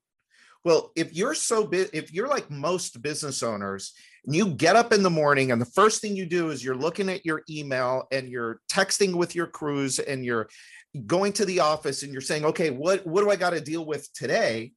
Well, 0.65 0.93
if 0.95 1.15
you're 1.15 1.35
so 1.35 1.67
big, 1.67 1.89
if 1.95 2.13
you're 2.13 2.29
like 2.29 2.51
most 2.51 3.01
business 3.01 3.43
owners, 3.43 3.95
and 4.27 4.35
you 4.35 4.51
get 4.55 4.77
up 4.77 4.93
in 4.93 5.03
the 5.03 5.11
morning 5.11 5.53
and 5.53 5.61
the 5.61 5.67
first 5.67 6.01
thing 6.01 6.17
you 6.17 6.27
do 6.27 6.51
is 6.51 6.65
you're 6.65 6.75
looking 6.75 7.09
at 7.09 7.25
your 7.25 7.43
email 7.49 8.07
and 8.13 8.29
you're 8.29 8.61
texting 8.71 9.15
with 9.15 9.35
your 9.35 9.47
crews 9.47 9.99
and 9.99 10.25
you're 10.25 10.49
going 11.07 11.33
to 11.33 11.45
the 11.45 11.61
office 11.61 12.03
and 12.03 12.13
you're 12.13 12.21
saying, 12.21 12.45
okay, 12.45 12.71
what, 12.71 13.07
what 13.07 13.23
do 13.23 13.31
I 13.31 13.37
got 13.37 13.51
to 13.51 13.61
deal 13.61 13.85
with 13.85 14.13
today? 14.13 14.73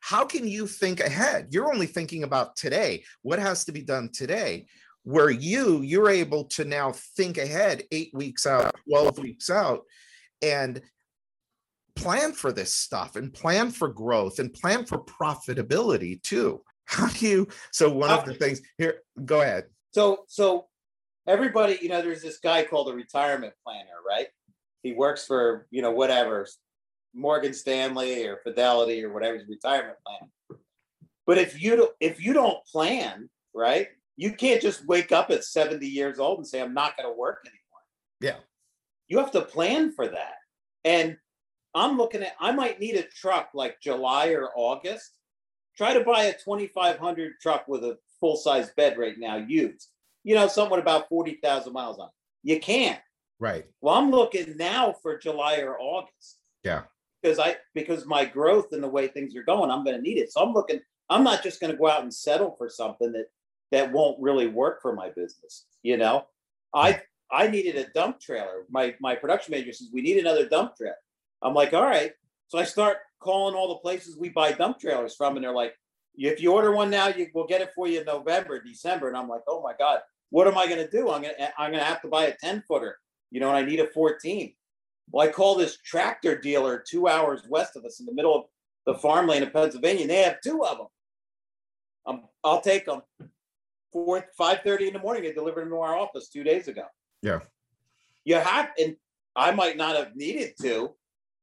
how 0.00 0.24
can 0.24 0.46
you 0.46 0.66
think 0.66 1.00
ahead? 1.00 1.48
You're 1.50 1.72
only 1.72 1.86
thinking 1.86 2.24
about 2.24 2.56
today. 2.56 3.04
What 3.22 3.38
has 3.38 3.64
to 3.64 3.72
be 3.72 3.82
done 3.82 4.10
today? 4.12 4.66
Where 5.04 5.30
you 5.30 5.82
you're 5.82 6.10
able 6.10 6.44
to 6.44 6.64
now 6.64 6.92
think 6.92 7.38
ahead 7.38 7.84
8 7.90 8.10
weeks 8.14 8.46
out 8.46 8.74
12 8.88 9.18
weeks 9.18 9.48
out 9.48 9.82
and 10.42 10.80
plan 11.96 12.32
for 12.32 12.52
this 12.52 12.74
stuff 12.74 13.16
and 13.16 13.32
plan 13.32 13.70
for 13.70 13.88
growth 13.88 14.38
and 14.38 14.52
plan 14.52 14.84
for 14.84 15.02
profitability 15.04 16.22
too 16.22 16.62
how 16.88 17.06
do 17.06 17.26
you 17.26 17.48
so 17.70 17.90
one 17.90 18.10
of 18.10 18.24
the 18.24 18.32
uh, 18.32 18.38
things 18.38 18.60
here 18.78 19.02
go 19.24 19.42
ahead 19.42 19.64
So 19.92 20.24
so 20.26 20.68
everybody, 21.28 21.78
you 21.80 21.90
know, 21.90 22.02
there's 22.02 22.22
this 22.22 22.38
guy 22.38 22.64
called 22.64 22.88
a 22.88 22.94
retirement 22.94 23.52
planner, 23.64 24.00
right? 24.06 24.28
He 24.82 24.94
works 24.94 25.26
for, 25.26 25.66
you 25.70 25.82
know, 25.82 25.90
whatever, 25.90 26.46
Morgan 27.14 27.52
Stanley 27.52 28.26
or 28.26 28.38
Fidelity 28.42 29.04
or 29.04 29.12
whatever 29.12 29.38
his 29.38 29.48
retirement 29.48 29.98
plan. 30.04 30.58
But 31.26 31.38
if 31.38 31.60
you 31.62 31.76
don't 31.76 31.92
if 32.00 32.24
you 32.24 32.32
don't 32.32 32.64
plan, 32.64 33.28
right, 33.54 33.88
you 34.16 34.32
can't 34.32 34.62
just 34.62 34.86
wake 34.86 35.12
up 35.12 35.30
at 35.30 35.44
70 35.44 35.86
years 35.86 36.18
old 36.18 36.38
and 36.38 36.46
say, 36.46 36.60
I'm 36.60 36.74
not 36.74 36.96
gonna 36.96 37.12
work 37.12 37.44
anymore. 37.44 37.82
Yeah. 38.20 38.44
You 39.08 39.18
have 39.18 39.32
to 39.32 39.42
plan 39.42 39.92
for 39.92 40.08
that. 40.08 40.34
And 40.84 41.18
I'm 41.74 41.98
looking 41.98 42.22
at 42.22 42.32
I 42.40 42.52
might 42.52 42.80
need 42.80 42.96
a 42.96 43.02
truck 43.02 43.50
like 43.52 43.80
July 43.80 44.28
or 44.28 44.50
August. 44.56 45.12
Try 45.78 45.94
to 45.94 46.04
buy 46.04 46.24
a 46.24 46.32
2500 46.32 47.40
truck 47.40 47.66
with 47.68 47.84
a 47.84 47.98
full-size 48.20 48.70
bed 48.76 48.98
right 48.98 49.18
now 49.18 49.36
used 49.36 49.88
you 50.28 50.34
know, 50.34 50.46
somewhat 50.46 50.78
about 50.78 51.08
40,000 51.08 51.72
miles 51.72 51.98
on 51.98 52.08
it. 52.08 52.12
You 52.42 52.60
can't. 52.60 53.00
right 53.38 53.64
Well, 53.80 53.94
I'm 53.94 54.10
looking 54.10 54.58
now 54.58 54.94
for 55.02 55.16
July 55.16 55.60
or 55.60 55.78
August. 55.80 56.38
Yeah. 56.62 56.82
Because 57.22 57.38
I 57.38 57.56
because 57.74 58.04
my 58.04 58.26
growth 58.26 58.72
and 58.72 58.82
the 58.82 58.88
way 58.88 59.08
things 59.08 59.34
are 59.34 59.42
going, 59.42 59.70
I'm 59.70 59.84
going 59.84 59.96
to 59.96 60.02
need 60.02 60.18
it. 60.18 60.30
So 60.30 60.42
I'm 60.42 60.52
looking. 60.52 60.80
I'm 61.08 61.24
not 61.24 61.42
just 61.42 61.60
going 61.60 61.72
to 61.72 61.78
go 61.78 61.88
out 61.88 62.02
and 62.02 62.12
settle 62.12 62.54
for 62.58 62.68
something 62.68 63.10
that 63.12 63.30
that 63.72 63.90
won't 63.90 64.20
really 64.20 64.46
work 64.46 64.82
for 64.82 64.92
my 64.92 65.08
business. 65.08 65.64
You 65.82 65.96
know, 65.96 66.26
I 66.74 67.00
I 67.32 67.48
needed 67.48 67.76
a 67.76 67.90
dump 67.92 68.20
trailer. 68.20 68.66
My 68.70 68.94
my 69.00 69.14
production 69.14 69.52
manager 69.52 69.72
says 69.72 69.88
we 69.92 70.02
need 70.02 70.18
another 70.18 70.46
dump 70.46 70.76
trailer. 70.76 70.94
I'm 71.42 71.54
like, 71.54 71.72
all 71.72 71.82
right. 71.82 72.12
So 72.48 72.58
I 72.58 72.64
start 72.64 72.98
calling 73.20 73.54
all 73.54 73.68
the 73.68 73.80
places 73.80 74.16
we 74.16 74.28
buy 74.28 74.52
dump 74.52 74.78
trailers 74.78 75.14
from, 75.14 75.36
and 75.36 75.44
they're 75.44 75.52
like, 75.52 75.74
if 76.14 76.40
you 76.40 76.52
order 76.52 76.72
one 76.72 76.90
now, 76.90 77.08
you 77.08 77.28
we'll 77.32 77.46
get 77.46 77.60
it 77.60 77.70
for 77.74 77.86
you 77.86 78.00
in 78.00 78.06
November, 78.06 78.60
December. 78.60 79.08
And 79.08 79.16
I'm 79.16 79.28
like, 79.28 79.42
oh 79.46 79.62
my 79.62 79.72
god, 79.78 80.00
what 80.30 80.48
am 80.48 80.58
I 80.58 80.66
going 80.66 80.78
to 80.78 80.90
do? 80.90 81.10
I'm 81.10 81.22
gonna 81.22 81.34
I'm 81.56 81.70
gonna 81.70 81.84
have 81.84 82.02
to 82.02 82.08
buy 82.08 82.24
a 82.26 82.36
10 82.36 82.64
footer. 82.66 82.98
You 83.30 83.40
know, 83.40 83.48
and 83.48 83.58
I 83.58 83.62
need 83.62 83.80
a 83.80 83.88
14. 83.88 84.54
Well, 85.10 85.26
I 85.26 85.30
call 85.30 85.54
this 85.54 85.78
tractor 85.84 86.38
dealer 86.38 86.82
two 86.86 87.08
hours 87.08 87.42
west 87.48 87.76
of 87.76 87.84
us 87.84 88.00
in 88.00 88.06
the 88.06 88.14
middle 88.14 88.34
of 88.34 88.44
the 88.86 88.94
farmland 88.94 89.44
of 89.44 89.52
Pennsylvania, 89.52 90.02
and 90.02 90.10
they 90.10 90.22
have 90.22 90.40
two 90.42 90.64
of 90.64 90.78
them. 90.78 90.86
Um, 92.06 92.22
I'll 92.42 92.60
take 92.60 92.86
them. 92.86 93.02
Four, 93.92 94.26
five 94.36 94.60
thirty 94.64 94.86
in 94.86 94.92
the 94.92 94.98
morning, 94.98 95.22
they 95.22 95.32
delivered 95.32 95.62
them 95.62 95.70
to 95.70 95.78
our 95.78 95.96
office 95.96 96.28
two 96.28 96.42
days 96.42 96.68
ago. 96.68 96.84
Yeah. 97.22 97.40
You 98.24 98.36
have, 98.36 98.70
and 98.78 98.96
I 99.34 99.52
might 99.52 99.76
not 99.76 99.96
have 99.96 100.14
needed 100.14 100.54
to, 100.62 100.94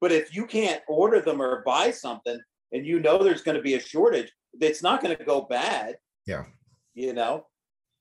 but 0.05 0.11
if 0.11 0.35
you 0.35 0.45
can't 0.45 0.83
order 0.87 1.19
them 1.19 1.41
or 1.41 1.63
buy 1.65 1.89
something, 1.89 2.39
and 2.71 2.85
you 2.85 2.99
know 2.99 3.23
there's 3.23 3.41
going 3.41 3.57
to 3.57 3.63
be 3.63 3.73
a 3.73 3.79
shortage, 3.79 4.31
it's 4.61 4.83
not 4.83 5.01
going 5.01 5.17
to 5.17 5.25
go 5.25 5.47
bad. 5.49 5.95
Yeah. 6.27 6.43
You 6.93 7.13
know, 7.13 7.47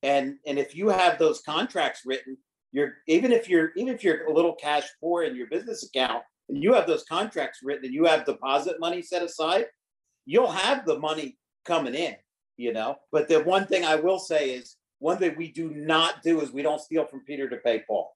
and 0.02 0.34
and 0.46 0.58
if 0.58 0.76
you 0.76 0.90
have 0.90 1.18
those 1.18 1.40
contracts 1.40 2.02
written, 2.04 2.36
you're 2.72 2.96
even 3.08 3.32
if 3.32 3.48
you're 3.48 3.70
even 3.74 3.94
if 3.94 4.04
you're 4.04 4.26
a 4.26 4.34
little 4.34 4.54
cash 4.54 4.84
poor 5.00 5.22
in 5.22 5.34
your 5.34 5.46
business 5.46 5.82
account, 5.82 6.22
and 6.50 6.62
you 6.62 6.74
have 6.74 6.86
those 6.86 7.04
contracts 7.04 7.60
written, 7.62 7.86
and 7.86 7.94
you 7.94 8.04
have 8.04 8.26
deposit 8.26 8.78
money 8.78 9.00
set 9.00 9.22
aside, 9.22 9.64
you'll 10.26 10.52
have 10.52 10.84
the 10.84 10.98
money 10.98 11.38
coming 11.64 11.94
in. 11.94 12.16
You 12.58 12.74
know, 12.74 12.96
but 13.12 13.30
the 13.30 13.42
one 13.44 13.66
thing 13.66 13.86
I 13.86 13.94
will 13.94 14.18
say 14.18 14.50
is 14.50 14.76
one 14.98 15.16
thing 15.16 15.36
we 15.38 15.52
do 15.52 15.70
not 15.70 16.22
do 16.22 16.42
is 16.42 16.52
we 16.52 16.60
don't 16.60 16.82
steal 16.82 17.06
from 17.06 17.24
Peter 17.24 17.48
to 17.48 17.56
pay 17.56 17.82
Paul. 17.88 18.14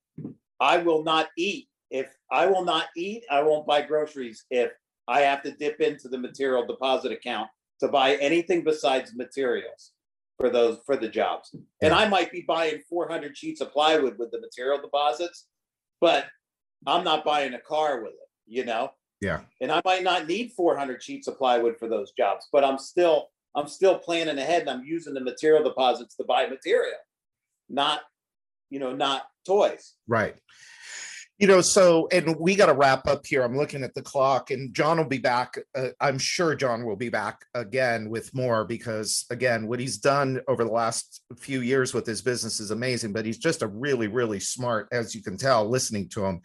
I 0.61 0.77
will 0.77 1.03
not 1.05 1.29
eat 1.39 1.68
if 1.91 2.15
I 2.31 2.47
will 2.47 2.65
not 2.65 2.87
eat. 2.97 3.25
I 3.31 3.43
won't 3.43 3.67
buy 3.67 3.83
groceries 3.83 4.45
if 4.51 4.71
I 5.07 5.21
have 5.21 5.43
to 5.43 5.53
dip 5.53 5.81
into 5.81 6.09
the 6.09 6.19
material 6.19 6.67
deposit 6.67 7.13
account 7.13 7.49
to 7.81 7.89
buy 7.89 8.17
anything 8.17 8.63
besides 8.63 9.15
materials 9.15 9.93
for 10.39 10.51
those 10.51 10.79
for 10.87 10.97
the 10.97 11.09
jobs. 11.09 11.55
And 11.83 11.93
I 11.93 12.09
might 12.09 12.31
be 12.31 12.45
buying 12.47 12.83
400 12.89 13.37
sheets 13.37 13.61
of 13.61 13.73
plywood 13.73 14.19
with 14.19 14.31
the 14.31 14.41
material 14.41 14.81
deposits, 14.81 15.47
but 16.01 16.27
I'm 16.87 17.05
not 17.05 17.25
buying 17.25 17.55
a 17.55 17.61
car 17.61 18.03
with 18.03 18.13
it, 18.13 18.29
you 18.47 18.65
know? 18.65 18.93
Yeah. 19.21 19.41
And 19.61 19.73
I 19.73 19.81
might 19.85 20.05
not 20.05 20.29
need 20.29 20.53
400 20.53 21.03
sheets 21.03 21.27
of 21.27 21.39
plywood 21.39 21.77
for 21.79 21.89
those 21.89 22.13
jobs, 22.13 22.49
but 22.53 22.65
I'm 22.65 22.79
still 22.79 23.31
I'm 23.57 23.67
still 23.67 23.99
planning 23.99 24.39
ahead 24.39 24.63
and 24.63 24.71
I'm 24.71 24.85
using 24.85 25.15
the 25.15 25.21
material 25.21 25.65
deposits 25.65 26.15
to 26.17 26.25
buy 26.25 26.47
material. 26.47 26.99
Not, 27.69 28.03
you 28.71 28.79
know, 28.79 28.95
not 28.95 29.25
toys. 29.45 29.95
Right. 30.07 30.37
You 31.39 31.47
know, 31.47 31.61
so, 31.61 32.09
and 32.11 32.35
we 32.41 32.57
got 32.57 32.67
to 32.67 32.75
wrap 32.75 33.07
up 33.07 33.25
here. 33.25 33.45
I'm 33.45 33.57
looking 33.57 33.85
at 33.85 33.95
the 33.95 34.03
clock, 34.03 34.51
and 34.51 34.75
John 34.75 34.99
will 34.99 35.05
be 35.05 35.19
back. 35.19 35.57
Uh, 35.73 35.91
I'm 36.01 36.19
sure 36.19 36.57
John 36.57 36.85
will 36.85 36.97
be 36.97 37.11
back 37.11 37.45
again 37.55 38.11
with 38.11 38.35
more 38.35 38.65
because, 38.65 39.25
again, 39.31 39.69
what 39.69 39.79
he's 39.79 39.99
done 39.99 40.41
over 40.49 40.65
the 40.65 40.73
last 40.73 41.23
few 41.39 41.61
years 41.61 41.95
with 41.95 42.07
his 42.07 42.23
business 42.23 42.59
is 42.59 42.73
amazing. 42.73 43.13
But 43.13 43.25
he's 43.25 43.39
just 43.39 43.63
a 43.63 43.69
really, 43.69 44.09
really 44.09 44.41
smart, 44.41 44.89
as 44.91 45.15
you 45.15 45.23
can 45.23 45.37
tell, 45.37 45.69
listening 45.69 46.09
to 46.11 46.25
him. 46.25 46.43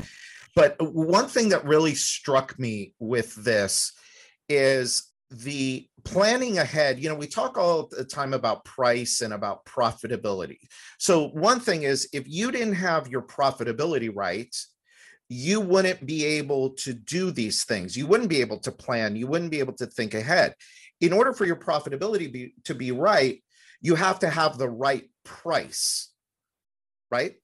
But 0.55 0.75
one 0.79 1.27
thing 1.27 1.49
that 1.49 1.65
really 1.65 1.95
struck 1.95 2.59
me 2.59 2.93
with 2.99 3.33
this 3.43 3.93
is 4.47 5.11
the 5.31 5.87
planning 6.03 6.59
ahead 6.59 6.99
you 6.99 7.09
know 7.09 7.15
we 7.15 7.25
talk 7.25 7.57
all 7.57 7.87
the 7.87 8.03
time 8.03 8.33
about 8.33 8.63
price 8.65 9.21
and 9.21 9.33
about 9.33 9.65
profitability 9.65 10.59
so 10.99 11.29
one 11.29 11.59
thing 11.59 11.83
is 11.83 12.07
if 12.13 12.25
you 12.27 12.51
didn't 12.51 12.75
have 12.75 13.07
your 13.07 13.21
profitability 13.21 14.11
right 14.13 14.55
you 15.33 15.59
wouldn't 15.59 16.05
be 16.05 16.25
able 16.25 16.71
to 16.71 16.93
do 16.93 17.31
these 17.31 17.63
things 17.63 17.97
you 17.97 18.07
wouldn't 18.07 18.29
be 18.29 18.41
able 18.41 18.59
to 18.59 18.71
plan 18.71 19.15
you 19.15 19.27
wouldn't 19.27 19.51
be 19.51 19.59
able 19.59 19.73
to 19.73 19.85
think 19.85 20.13
ahead 20.13 20.53
in 21.01 21.11
order 21.11 21.33
for 21.33 21.45
your 21.45 21.55
profitability 21.55 22.31
be, 22.31 22.53
to 22.63 22.75
be 22.75 22.91
right 22.91 23.43
you 23.81 23.95
have 23.95 24.19
to 24.19 24.29
have 24.29 24.57
the 24.57 24.69
right 24.69 25.09
price 25.23 26.11
right 27.11 27.35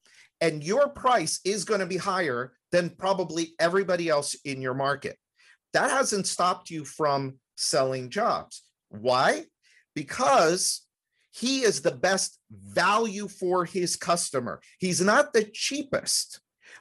and 0.41 0.63
your 0.63 0.89
price 0.89 1.39
is 1.43 1.65
going 1.65 1.81
to 1.81 1.85
be 1.85 1.97
higher 1.97 2.53
than 2.71 2.89
probably 2.89 3.53
everybody 3.59 4.07
else 4.09 4.35
in 4.45 4.61
your 4.61 4.73
market 4.73 5.17
that 5.73 5.91
hasn't 5.91 6.27
stopped 6.27 6.69
you 6.69 6.85
from 6.85 7.35
selling 7.55 8.09
jobs. 8.09 8.63
Why? 8.89 9.45
Because 9.93 10.81
he 11.31 11.61
is 11.61 11.81
the 11.81 11.91
best 11.91 12.39
value 12.49 13.27
for 13.27 13.65
his 13.65 13.95
customer. 13.95 14.61
He's 14.79 15.01
not 15.01 15.33
the 15.33 15.43
cheapest, 15.43 16.39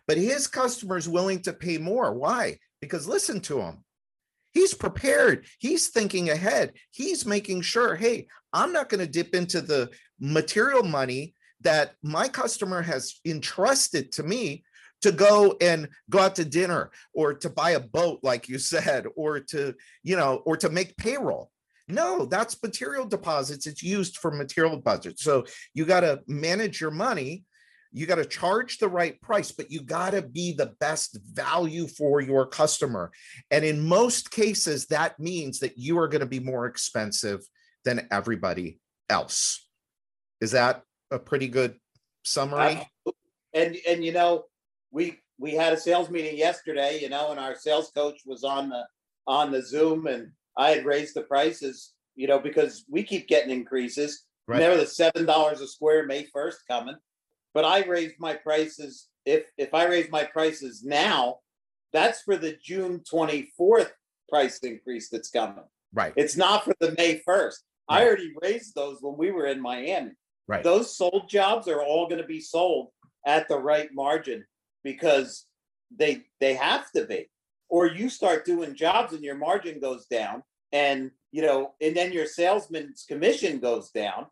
but 0.08 0.16
his 0.16 0.46
customer 0.46 0.96
is 0.96 1.08
willing 1.08 1.42
to 1.42 1.52
pay 1.52 1.76
more. 1.78 2.12
Why? 2.14 2.58
Because 2.80 3.06
listen 3.06 3.40
to 3.42 3.60
him. 3.60 3.84
He's 4.52 4.72
prepared. 4.72 5.44
He's 5.58 5.88
thinking 5.88 6.30
ahead. 6.30 6.72
He's 6.90 7.26
making 7.26 7.60
sure, 7.60 7.94
hey, 7.94 8.26
I'm 8.52 8.72
not 8.72 8.88
going 8.88 9.04
to 9.04 9.10
dip 9.10 9.34
into 9.34 9.60
the 9.60 9.90
material 10.18 10.82
money 10.82 11.34
that 11.60 11.92
my 12.02 12.26
customer 12.26 12.80
has 12.80 13.20
entrusted 13.26 14.10
to 14.12 14.22
me 14.22 14.64
to 15.02 15.12
go 15.12 15.56
and 15.60 15.88
go 16.10 16.20
out 16.20 16.34
to 16.36 16.44
dinner 16.44 16.90
or 17.12 17.34
to 17.34 17.50
buy 17.50 17.70
a 17.70 17.80
boat 17.80 18.20
like 18.22 18.48
you 18.48 18.58
said 18.58 19.04
or 19.16 19.38
to 19.38 19.74
you 20.02 20.16
know 20.16 20.42
or 20.44 20.56
to 20.56 20.68
make 20.68 20.96
payroll 20.96 21.50
no 21.86 22.26
that's 22.26 22.60
material 22.62 23.06
deposits 23.06 23.66
it's 23.66 23.82
used 23.82 24.16
for 24.16 24.32
material 24.32 24.76
budget 24.76 25.18
so 25.18 25.44
you 25.72 25.84
got 25.84 26.00
to 26.00 26.20
manage 26.26 26.80
your 26.80 26.90
money 26.90 27.44
you 27.92 28.07
got 28.07 28.16
to 28.16 28.24
charge 28.24 28.79
the 28.79 28.88
right 28.88 29.20
price 29.20 29.53
but 29.53 29.70
you 29.70 29.81
got 29.81 30.11
to 30.11 30.22
be 30.22 30.53
the 30.53 30.74
best 30.81 31.18
value 31.33 31.87
for 31.87 32.20
your 32.20 32.46
customer. 32.46 33.11
And 33.51 33.64
in 33.64 33.87
most 33.87 34.31
cases 34.31 34.87
that 34.87 35.18
means 35.18 35.61
that 35.61 35.79
you 35.79 35.98
are 35.98 36.09
going 36.09 36.20
to 36.20 36.27
be 36.27 36.40
more 36.40 36.66
expensive 36.66 37.40
than 37.85 38.07
everybody 38.11 38.79
else. 39.09 39.66
Is 40.40 40.53
that 40.53 40.83
a 41.11 41.18
pretty 41.18 41.48
good 41.48 41.77
summary? 42.24 42.87
And 43.55 43.77
and 43.87 44.05
you 44.05 44.12
know 44.12 44.44
we 44.90 45.18
we 45.38 45.53
had 45.53 45.72
a 45.72 45.77
sales 45.77 46.11
meeting 46.11 46.37
yesterday, 46.37 46.98
you 47.01 47.09
know, 47.09 47.31
and 47.31 47.40
our 47.40 47.55
sales 47.55 47.90
coach 47.94 48.20
was 48.27 48.44
on 48.44 48.68
the 48.68 48.85
on 49.27 49.53
the 49.53 49.62
Zoom, 49.62 50.07
and 50.07 50.31
I 50.57 50.70
had 50.70 50.85
raised 50.85 51.14
the 51.14 51.22
prices, 51.22 51.92
you 52.16 52.27
know, 52.27 52.38
because 52.38 52.85
we 52.90 53.03
keep 53.03 53.29
getting 53.29 53.51
increases. 53.51 54.24
Right. 54.46 54.61
Never 54.61 54.79
the 54.79 54.87
seven 54.87 55.27
dollars 55.27 55.61
a 55.61 55.68
square 55.68 56.07
May 56.07 56.27
first 56.33 56.61
coming, 56.68 56.96
but 57.54 57.64
I 57.64 57.84
raised 57.84 58.16
my 58.18 58.34
prices. 58.34 59.08
If 59.24 59.44
if 59.56 59.74
I 59.74 59.87
raise 59.87 60.11
my 60.11 60.24
prices 60.24 60.82
now, 60.84 61.38
that's 61.92 62.22
for 62.22 62.37
the 62.37 62.56
June 62.62 63.02
twenty 63.08 63.52
fourth 63.56 63.92
price 64.28 64.58
increase 64.58 65.08
that's 65.08 65.30
coming. 65.30 65.64
Right. 65.92 66.12
It's 66.16 66.37
not 66.37 66.64
for 66.64 66.74
the 66.80 66.94
May 66.98 67.22
first. 67.24 67.64
Right. 67.90 68.02
I 68.02 68.06
already 68.06 68.32
raised 68.42 68.74
those 68.74 68.98
when 69.00 69.16
we 69.16 69.30
were 69.30 69.46
in 69.46 69.61
Miami. 69.61 70.12
Right. 70.46 70.62
Those 70.62 70.96
sold 70.96 71.28
jobs 71.28 71.68
are 71.68 71.82
all 71.82 72.08
going 72.08 72.20
to 72.20 72.26
be 72.26 72.40
sold 72.40 72.88
at 73.26 73.48
the 73.48 73.58
right 73.58 73.88
margin 73.92 74.44
because 74.84 75.46
they 75.96 76.22
they 76.40 76.54
have 76.54 76.90
to 76.92 77.04
be 77.04 77.28
or 77.68 77.87
you 77.87 78.08
start 78.08 78.44
doing 78.44 78.74
jobs 78.74 79.12
and 79.12 79.22
your 79.22 79.37
margin 79.37 79.80
goes 79.80 80.06
down 80.06 80.42
and 80.72 81.11
you 81.32 81.42
know 81.42 81.74
and 81.80 81.96
then 81.96 82.12
your 82.12 82.26
salesman's 82.26 83.04
commission 83.08 83.58
goes 83.58 83.90
down 83.90 84.26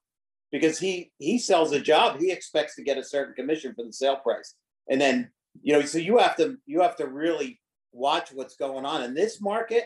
because 0.53 0.79
he 0.79 1.13
he 1.19 1.39
sells 1.39 1.73
a 1.73 1.81
job 1.81 2.19
he 2.19 2.31
expects 2.31 2.75
to 2.77 2.83
get 2.83 2.99
a 2.99 3.05
certain 3.05 3.35
commission 3.35 3.75
for 3.75 3.85
the 3.85 3.93
sale 3.93 4.17
price. 4.17 4.55
And 4.89 5.01
then 5.01 5.31
you 5.63 5.73
know 5.73 5.83
so 5.83 5.99
you 5.99 6.19
have 6.19 6.37
to 6.37 6.57
you 6.67 6.81
have 6.83 6.97
to 6.97 7.07
really 7.07 7.61
watch 7.93 8.31
what's 8.33 8.57
going 8.57 8.85
on. 8.85 9.03
In 9.03 9.15
this 9.15 9.41
market 9.41 9.85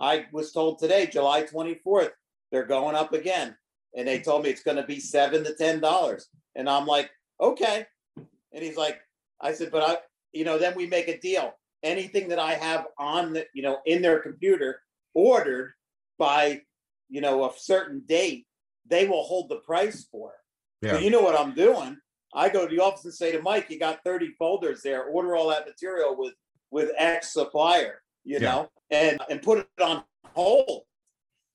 i 0.00 0.26
was 0.32 0.52
told 0.52 0.78
today 0.78 1.06
july 1.06 1.42
24th 1.42 2.10
they're 2.50 2.66
going 2.66 2.94
up 2.94 3.12
again. 3.12 3.56
And 3.96 4.06
they 4.06 4.20
told 4.20 4.44
me 4.44 4.50
it's 4.50 4.62
going 4.62 4.76
to 4.76 4.84
be 4.84 5.00
seven 5.00 5.44
to 5.44 5.54
ten 5.54 5.80
dollars. 5.80 6.28
And 6.56 6.68
i'm 6.68 6.86
like 6.86 7.10
okay. 7.40 7.86
And 8.16 8.62
he's 8.64 8.76
like 8.76 9.00
I 9.40 9.52
said, 9.52 9.70
but 9.70 9.82
I, 9.82 9.98
you 10.32 10.44
know, 10.44 10.58
then 10.58 10.74
we 10.74 10.86
make 10.86 11.08
a 11.08 11.18
deal. 11.18 11.52
Anything 11.82 12.28
that 12.28 12.38
I 12.38 12.54
have 12.54 12.86
on 12.98 13.34
the, 13.34 13.46
you 13.54 13.62
know, 13.62 13.78
in 13.86 14.02
their 14.02 14.18
computer 14.18 14.80
ordered 15.14 15.74
by, 16.18 16.62
you 17.08 17.20
know, 17.20 17.44
a 17.44 17.52
certain 17.56 18.02
date, 18.06 18.46
they 18.88 19.06
will 19.06 19.22
hold 19.22 19.48
the 19.48 19.56
price 19.56 20.06
for 20.10 20.30
it. 20.30 20.86
Yeah. 20.86 20.92
So 20.94 20.98
you 20.98 21.10
know 21.10 21.20
what 21.20 21.38
I'm 21.38 21.54
doing. 21.54 21.96
I 22.34 22.48
go 22.48 22.66
to 22.66 22.74
the 22.74 22.82
office 22.82 23.04
and 23.04 23.14
say 23.14 23.32
to 23.32 23.42
Mike, 23.42 23.70
you 23.70 23.78
got 23.78 24.04
30 24.04 24.32
folders 24.38 24.82
there, 24.82 25.04
order 25.04 25.34
all 25.34 25.48
that 25.48 25.66
material 25.66 26.16
with 26.16 26.34
with 26.70 26.90
X 26.98 27.32
supplier, 27.32 28.02
you 28.24 28.38
yeah. 28.38 28.50
know, 28.50 28.68
and 28.90 29.18
and 29.30 29.42
put 29.42 29.58
it 29.58 29.82
on 29.82 30.04
hold 30.34 30.82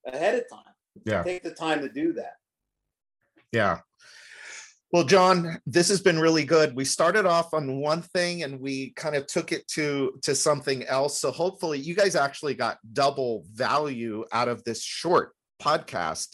ahead 0.06 0.36
of 0.36 0.50
time. 0.50 0.74
Yeah. 1.06 1.24
Take 1.24 1.44
the 1.44 1.52
time 1.52 1.82
to 1.82 1.90
do 1.90 2.14
that. 2.14 2.36
Yeah. 3.52 3.80
Well, 4.92 5.04
John, 5.04 5.60
this 5.66 5.90
has 5.90 6.02
been 6.02 6.20
really 6.20 6.46
good. 6.46 6.76
We 6.76 6.86
started 6.86 7.26
off 7.26 7.56
on 7.56 7.80
one 7.80 8.04
thing 8.04 8.44
and 8.44 8.60
we 8.60 8.92
kind 8.92 9.16
of 9.16 9.26
took 9.26 9.52
it 9.52 9.68
to 9.70 10.20
to 10.22 10.36
something 10.36 10.84
else. 10.84 11.20
So 11.20 11.32
hopefully 11.32 11.80
you 11.80 11.96
guys 11.96 12.16
actually 12.16 12.54
got 12.54 12.78
double 12.94 13.44
value 13.52 14.24
out 14.32 14.48
of 14.48 14.64
this 14.64 14.84
short 14.84 15.34
podcast. 15.62 16.30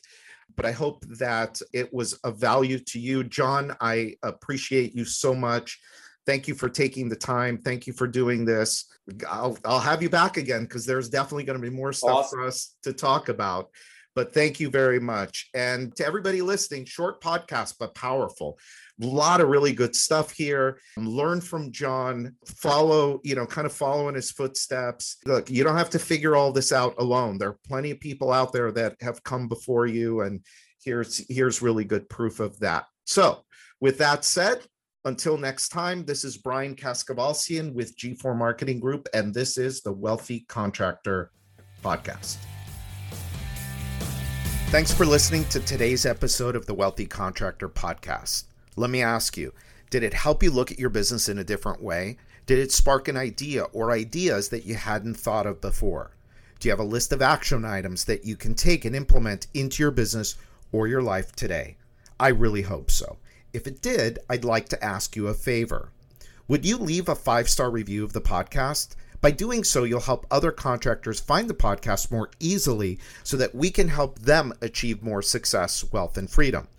But 0.55 0.65
I 0.65 0.71
hope 0.71 1.05
that 1.19 1.61
it 1.73 1.93
was 1.93 2.13
of 2.15 2.37
value 2.37 2.79
to 2.79 2.99
you. 2.99 3.23
John, 3.23 3.75
I 3.79 4.15
appreciate 4.23 4.95
you 4.95 5.05
so 5.05 5.33
much. 5.33 5.79
Thank 6.25 6.47
you 6.47 6.53
for 6.53 6.69
taking 6.69 7.09
the 7.09 7.15
time. 7.15 7.57
Thank 7.57 7.87
you 7.87 7.93
for 7.93 8.07
doing 8.07 8.45
this. 8.45 8.85
I'll, 9.27 9.57
I'll 9.65 9.79
have 9.79 10.03
you 10.03 10.09
back 10.09 10.37
again 10.37 10.63
because 10.63 10.85
there's 10.85 11.09
definitely 11.09 11.45
going 11.45 11.59
to 11.59 11.69
be 11.69 11.75
more 11.75 11.93
stuff 11.93 12.09
awesome. 12.09 12.39
for 12.39 12.45
us 12.45 12.75
to 12.83 12.93
talk 12.93 13.29
about. 13.29 13.69
But 14.15 14.33
thank 14.33 14.59
you 14.59 14.69
very 14.69 14.99
much. 14.99 15.49
And 15.53 15.95
to 15.95 16.05
everybody 16.05 16.41
listening, 16.41 16.85
short 16.85 17.21
podcast, 17.21 17.75
but 17.79 17.95
powerful. 17.95 18.57
A 19.01 19.05
lot 19.05 19.39
of 19.39 19.49
really 19.49 19.71
good 19.71 19.95
stuff 19.95 20.31
here. 20.31 20.79
Learn 20.97 21.39
from 21.39 21.71
John, 21.71 22.35
follow, 22.45 23.21
you 23.23 23.35
know, 23.35 23.45
kind 23.45 23.65
of 23.65 23.73
follow 23.73 24.09
in 24.09 24.15
his 24.15 24.31
footsteps. 24.31 25.17
Look, 25.25 25.49
you 25.49 25.63
don't 25.63 25.77
have 25.77 25.91
to 25.91 25.99
figure 25.99 26.35
all 26.35 26.51
this 26.51 26.73
out 26.73 26.95
alone. 26.97 27.37
There 27.37 27.49
are 27.49 27.59
plenty 27.67 27.91
of 27.91 27.99
people 27.99 28.31
out 28.31 28.51
there 28.51 28.71
that 28.73 28.95
have 29.01 29.23
come 29.23 29.47
before 29.47 29.87
you. 29.87 30.21
And 30.21 30.43
here's 30.83 31.25
here's 31.29 31.61
really 31.61 31.85
good 31.85 32.09
proof 32.09 32.39
of 32.39 32.59
that. 32.59 32.85
So 33.05 33.43
with 33.79 33.97
that 33.99 34.25
said, 34.25 34.65
until 35.05 35.37
next 35.37 35.69
time, 35.69 36.03
this 36.03 36.23
is 36.25 36.37
Brian 36.37 36.75
Kaskavalciyan 36.75 37.73
with 37.73 37.97
G4 37.97 38.37
Marketing 38.37 38.79
Group, 38.79 39.07
and 39.13 39.33
this 39.33 39.57
is 39.57 39.81
the 39.81 39.93
Wealthy 39.93 40.41
Contractor 40.41 41.31
Podcast. 41.81 42.37
Thanks 44.69 44.93
for 44.93 45.03
listening 45.03 45.45
to 45.45 45.59
today's 45.61 46.05
episode 46.05 46.55
of 46.55 46.67
the 46.67 46.75
Wealthy 46.75 47.07
Contractor 47.07 47.67
Podcast. 47.67 48.43
Let 48.75 48.91
me 48.91 49.01
ask 49.01 49.35
you 49.35 49.51
did 49.89 50.03
it 50.03 50.13
help 50.13 50.43
you 50.43 50.51
look 50.51 50.71
at 50.71 50.77
your 50.77 50.91
business 50.91 51.27
in 51.27 51.39
a 51.39 51.43
different 51.43 51.81
way? 51.81 52.17
Did 52.45 52.59
it 52.59 52.71
spark 52.71 53.07
an 53.07 53.17
idea 53.17 53.63
or 53.63 53.91
ideas 53.91 54.49
that 54.49 54.67
you 54.67 54.75
hadn't 54.75 55.15
thought 55.15 55.47
of 55.47 55.59
before? 55.59 56.11
Do 56.59 56.67
you 56.67 56.71
have 56.71 56.79
a 56.79 56.83
list 56.83 57.11
of 57.11 57.19
action 57.19 57.65
items 57.65 58.05
that 58.05 58.25
you 58.25 58.35
can 58.35 58.53
take 58.53 58.85
and 58.85 58.95
implement 58.95 59.47
into 59.55 59.81
your 59.81 59.89
business 59.89 60.35
or 60.71 60.87
your 60.87 61.01
life 61.01 61.31
today? 61.31 61.77
I 62.19 62.27
really 62.27 62.61
hope 62.61 62.91
so. 62.91 63.17
If 63.51 63.65
it 63.65 63.81
did, 63.81 64.19
I'd 64.29 64.45
like 64.45 64.69
to 64.69 64.85
ask 64.85 65.15
you 65.15 65.29
a 65.29 65.33
favor. 65.33 65.89
Would 66.47 66.63
you 66.63 66.77
leave 66.77 67.09
a 67.09 67.15
five 67.15 67.49
star 67.49 67.71
review 67.71 68.03
of 68.03 68.13
the 68.13 68.21
podcast? 68.21 68.89
By 69.21 69.31
doing 69.31 69.65
so, 69.65 69.83
you'll 69.83 69.99
help 69.99 70.25
other 70.31 70.51
contractors 70.51 71.19
find 71.19 71.49
the 71.49 71.53
podcast 71.53 72.09
more 72.09 72.29
easily 72.39 72.99
so 73.23 73.35
that 73.35 73.53
we 73.53 73.69
can 73.69 73.89
help 73.89 74.19
them 74.19 74.53
achieve 74.61 75.03
more 75.03 75.21
success, 75.21 75.83
wealth, 75.91 76.17
and 76.17 76.29
freedom. 76.29 76.69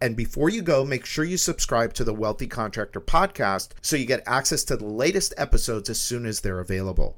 And 0.00 0.16
before 0.16 0.48
you 0.48 0.62
go, 0.62 0.84
make 0.84 1.04
sure 1.04 1.24
you 1.24 1.36
subscribe 1.36 1.92
to 1.94 2.04
the 2.04 2.14
Wealthy 2.14 2.46
Contractor 2.46 3.00
podcast 3.00 3.70
so 3.82 3.96
you 3.96 4.06
get 4.06 4.22
access 4.26 4.62
to 4.64 4.76
the 4.76 4.86
latest 4.86 5.34
episodes 5.36 5.90
as 5.90 5.98
soon 5.98 6.24
as 6.24 6.40
they're 6.40 6.60
available. 6.60 7.16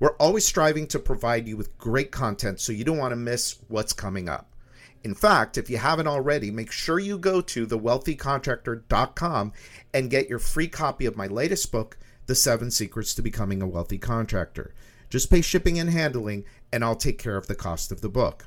We're 0.00 0.16
always 0.16 0.46
striving 0.46 0.86
to 0.88 0.98
provide 0.98 1.46
you 1.46 1.58
with 1.58 1.76
great 1.76 2.10
content 2.10 2.58
so 2.58 2.72
you 2.72 2.84
don't 2.84 2.96
want 2.96 3.12
to 3.12 3.16
miss 3.16 3.58
what's 3.68 3.92
coming 3.92 4.30
up. 4.30 4.48
In 5.04 5.14
fact, 5.14 5.58
if 5.58 5.68
you 5.68 5.76
haven't 5.76 6.06
already, 6.06 6.50
make 6.50 6.72
sure 6.72 6.98
you 6.98 7.18
go 7.18 7.42
to 7.42 7.66
thewealthycontractor.com 7.66 9.52
and 9.92 10.10
get 10.10 10.28
your 10.30 10.38
free 10.38 10.68
copy 10.68 11.04
of 11.06 11.16
my 11.16 11.26
latest 11.26 11.70
book, 11.70 11.98
The 12.32 12.36
Seven 12.36 12.70
Secrets 12.70 13.12
to 13.12 13.20
Becoming 13.20 13.60
a 13.60 13.66
Wealthy 13.66 13.98
Contractor. 13.98 14.72
Just 15.10 15.28
pay 15.28 15.42
shipping 15.42 15.78
and 15.78 15.90
handling, 15.90 16.46
and 16.72 16.82
I'll 16.82 16.96
take 16.96 17.18
care 17.18 17.36
of 17.36 17.46
the 17.46 17.54
cost 17.54 17.92
of 17.92 18.00
the 18.00 18.08
book. 18.08 18.46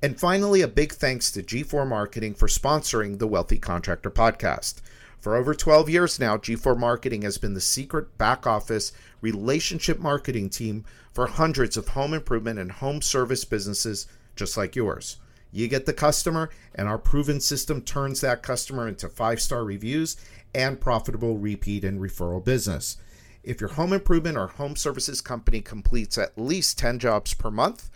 And 0.00 0.18
finally, 0.18 0.62
a 0.62 0.66
big 0.66 0.94
thanks 0.94 1.30
to 1.32 1.42
G4 1.42 1.86
Marketing 1.86 2.32
for 2.32 2.48
sponsoring 2.48 3.18
the 3.18 3.26
Wealthy 3.26 3.58
Contractor 3.58 4.10
podcast. 4.10 4.80
For 5.18 5.36
over 5.36 5.52
12 5.52 5.90
years 5.90 6.18
now, 6.18 6.38
G4 6.38 6.78
Marketing 6.78 7.20
has 7.20 7.36
been 7.36 7.52
the 7.52 7.60
secret 7.60 8.16
back 8.16 8.46
office 8.46 8.90
relationship 9.20 9.98
marketing 9.98 10.48
team 10.48 10.86
for 11.12 11.26
hundreds 11.26 11.76
of 11.76 11.88
home 11.88 12.14
improvement 12.14 12.58
and 12.58 12.72
home 12.72 13.02
service 13.02 13.44
businesses 13.44 14.06
just 14.34 14.56
like 14.56 14.74
yours. 14.74 15.18
You 15.52 15.68
get 15.68 15.84
the 15.84 15.92
customer, 15.92 16.48
and 16.74 16.88
our 16.88 16.96
proven 16.96 17.40
system 17.40 17.82
turns 17.82 18.22
that 18.22 18.42
customer 18.42 18.88
into 18.88 19.10
five 19.10 19.42
star 19.42 19.62
reviews 19.62 20.16
and 20.54 20.80
profitable 20.80 21.36
repeat 21.36 21.84
and 21.84 22.00
referral 22.00 22.42
business. 22.42 22.96
If 23.42 23.60
your 23.60 23.70
home 23.70 23.92
improvement 23.92 24.36
or 24.36 24.48
home 24.48 24.76
services 24.76 25.20
company 25.20 25.60
completes 25.60 26.18
at 26.18 26.38
least 26.38 26.78
10 26.78 26.98
jobs 26.98 27.34
per 27.34 27.50
month, 27.50 27.90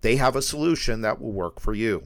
they 0.00 0.16
have 0.16 0.36
a 0.36 0.42
solution 0.42 1.00
that 1.00 1.20
will 1.20 1.32
work 1.32 1.58
for 1.60 1.74
you. 1.74 2.04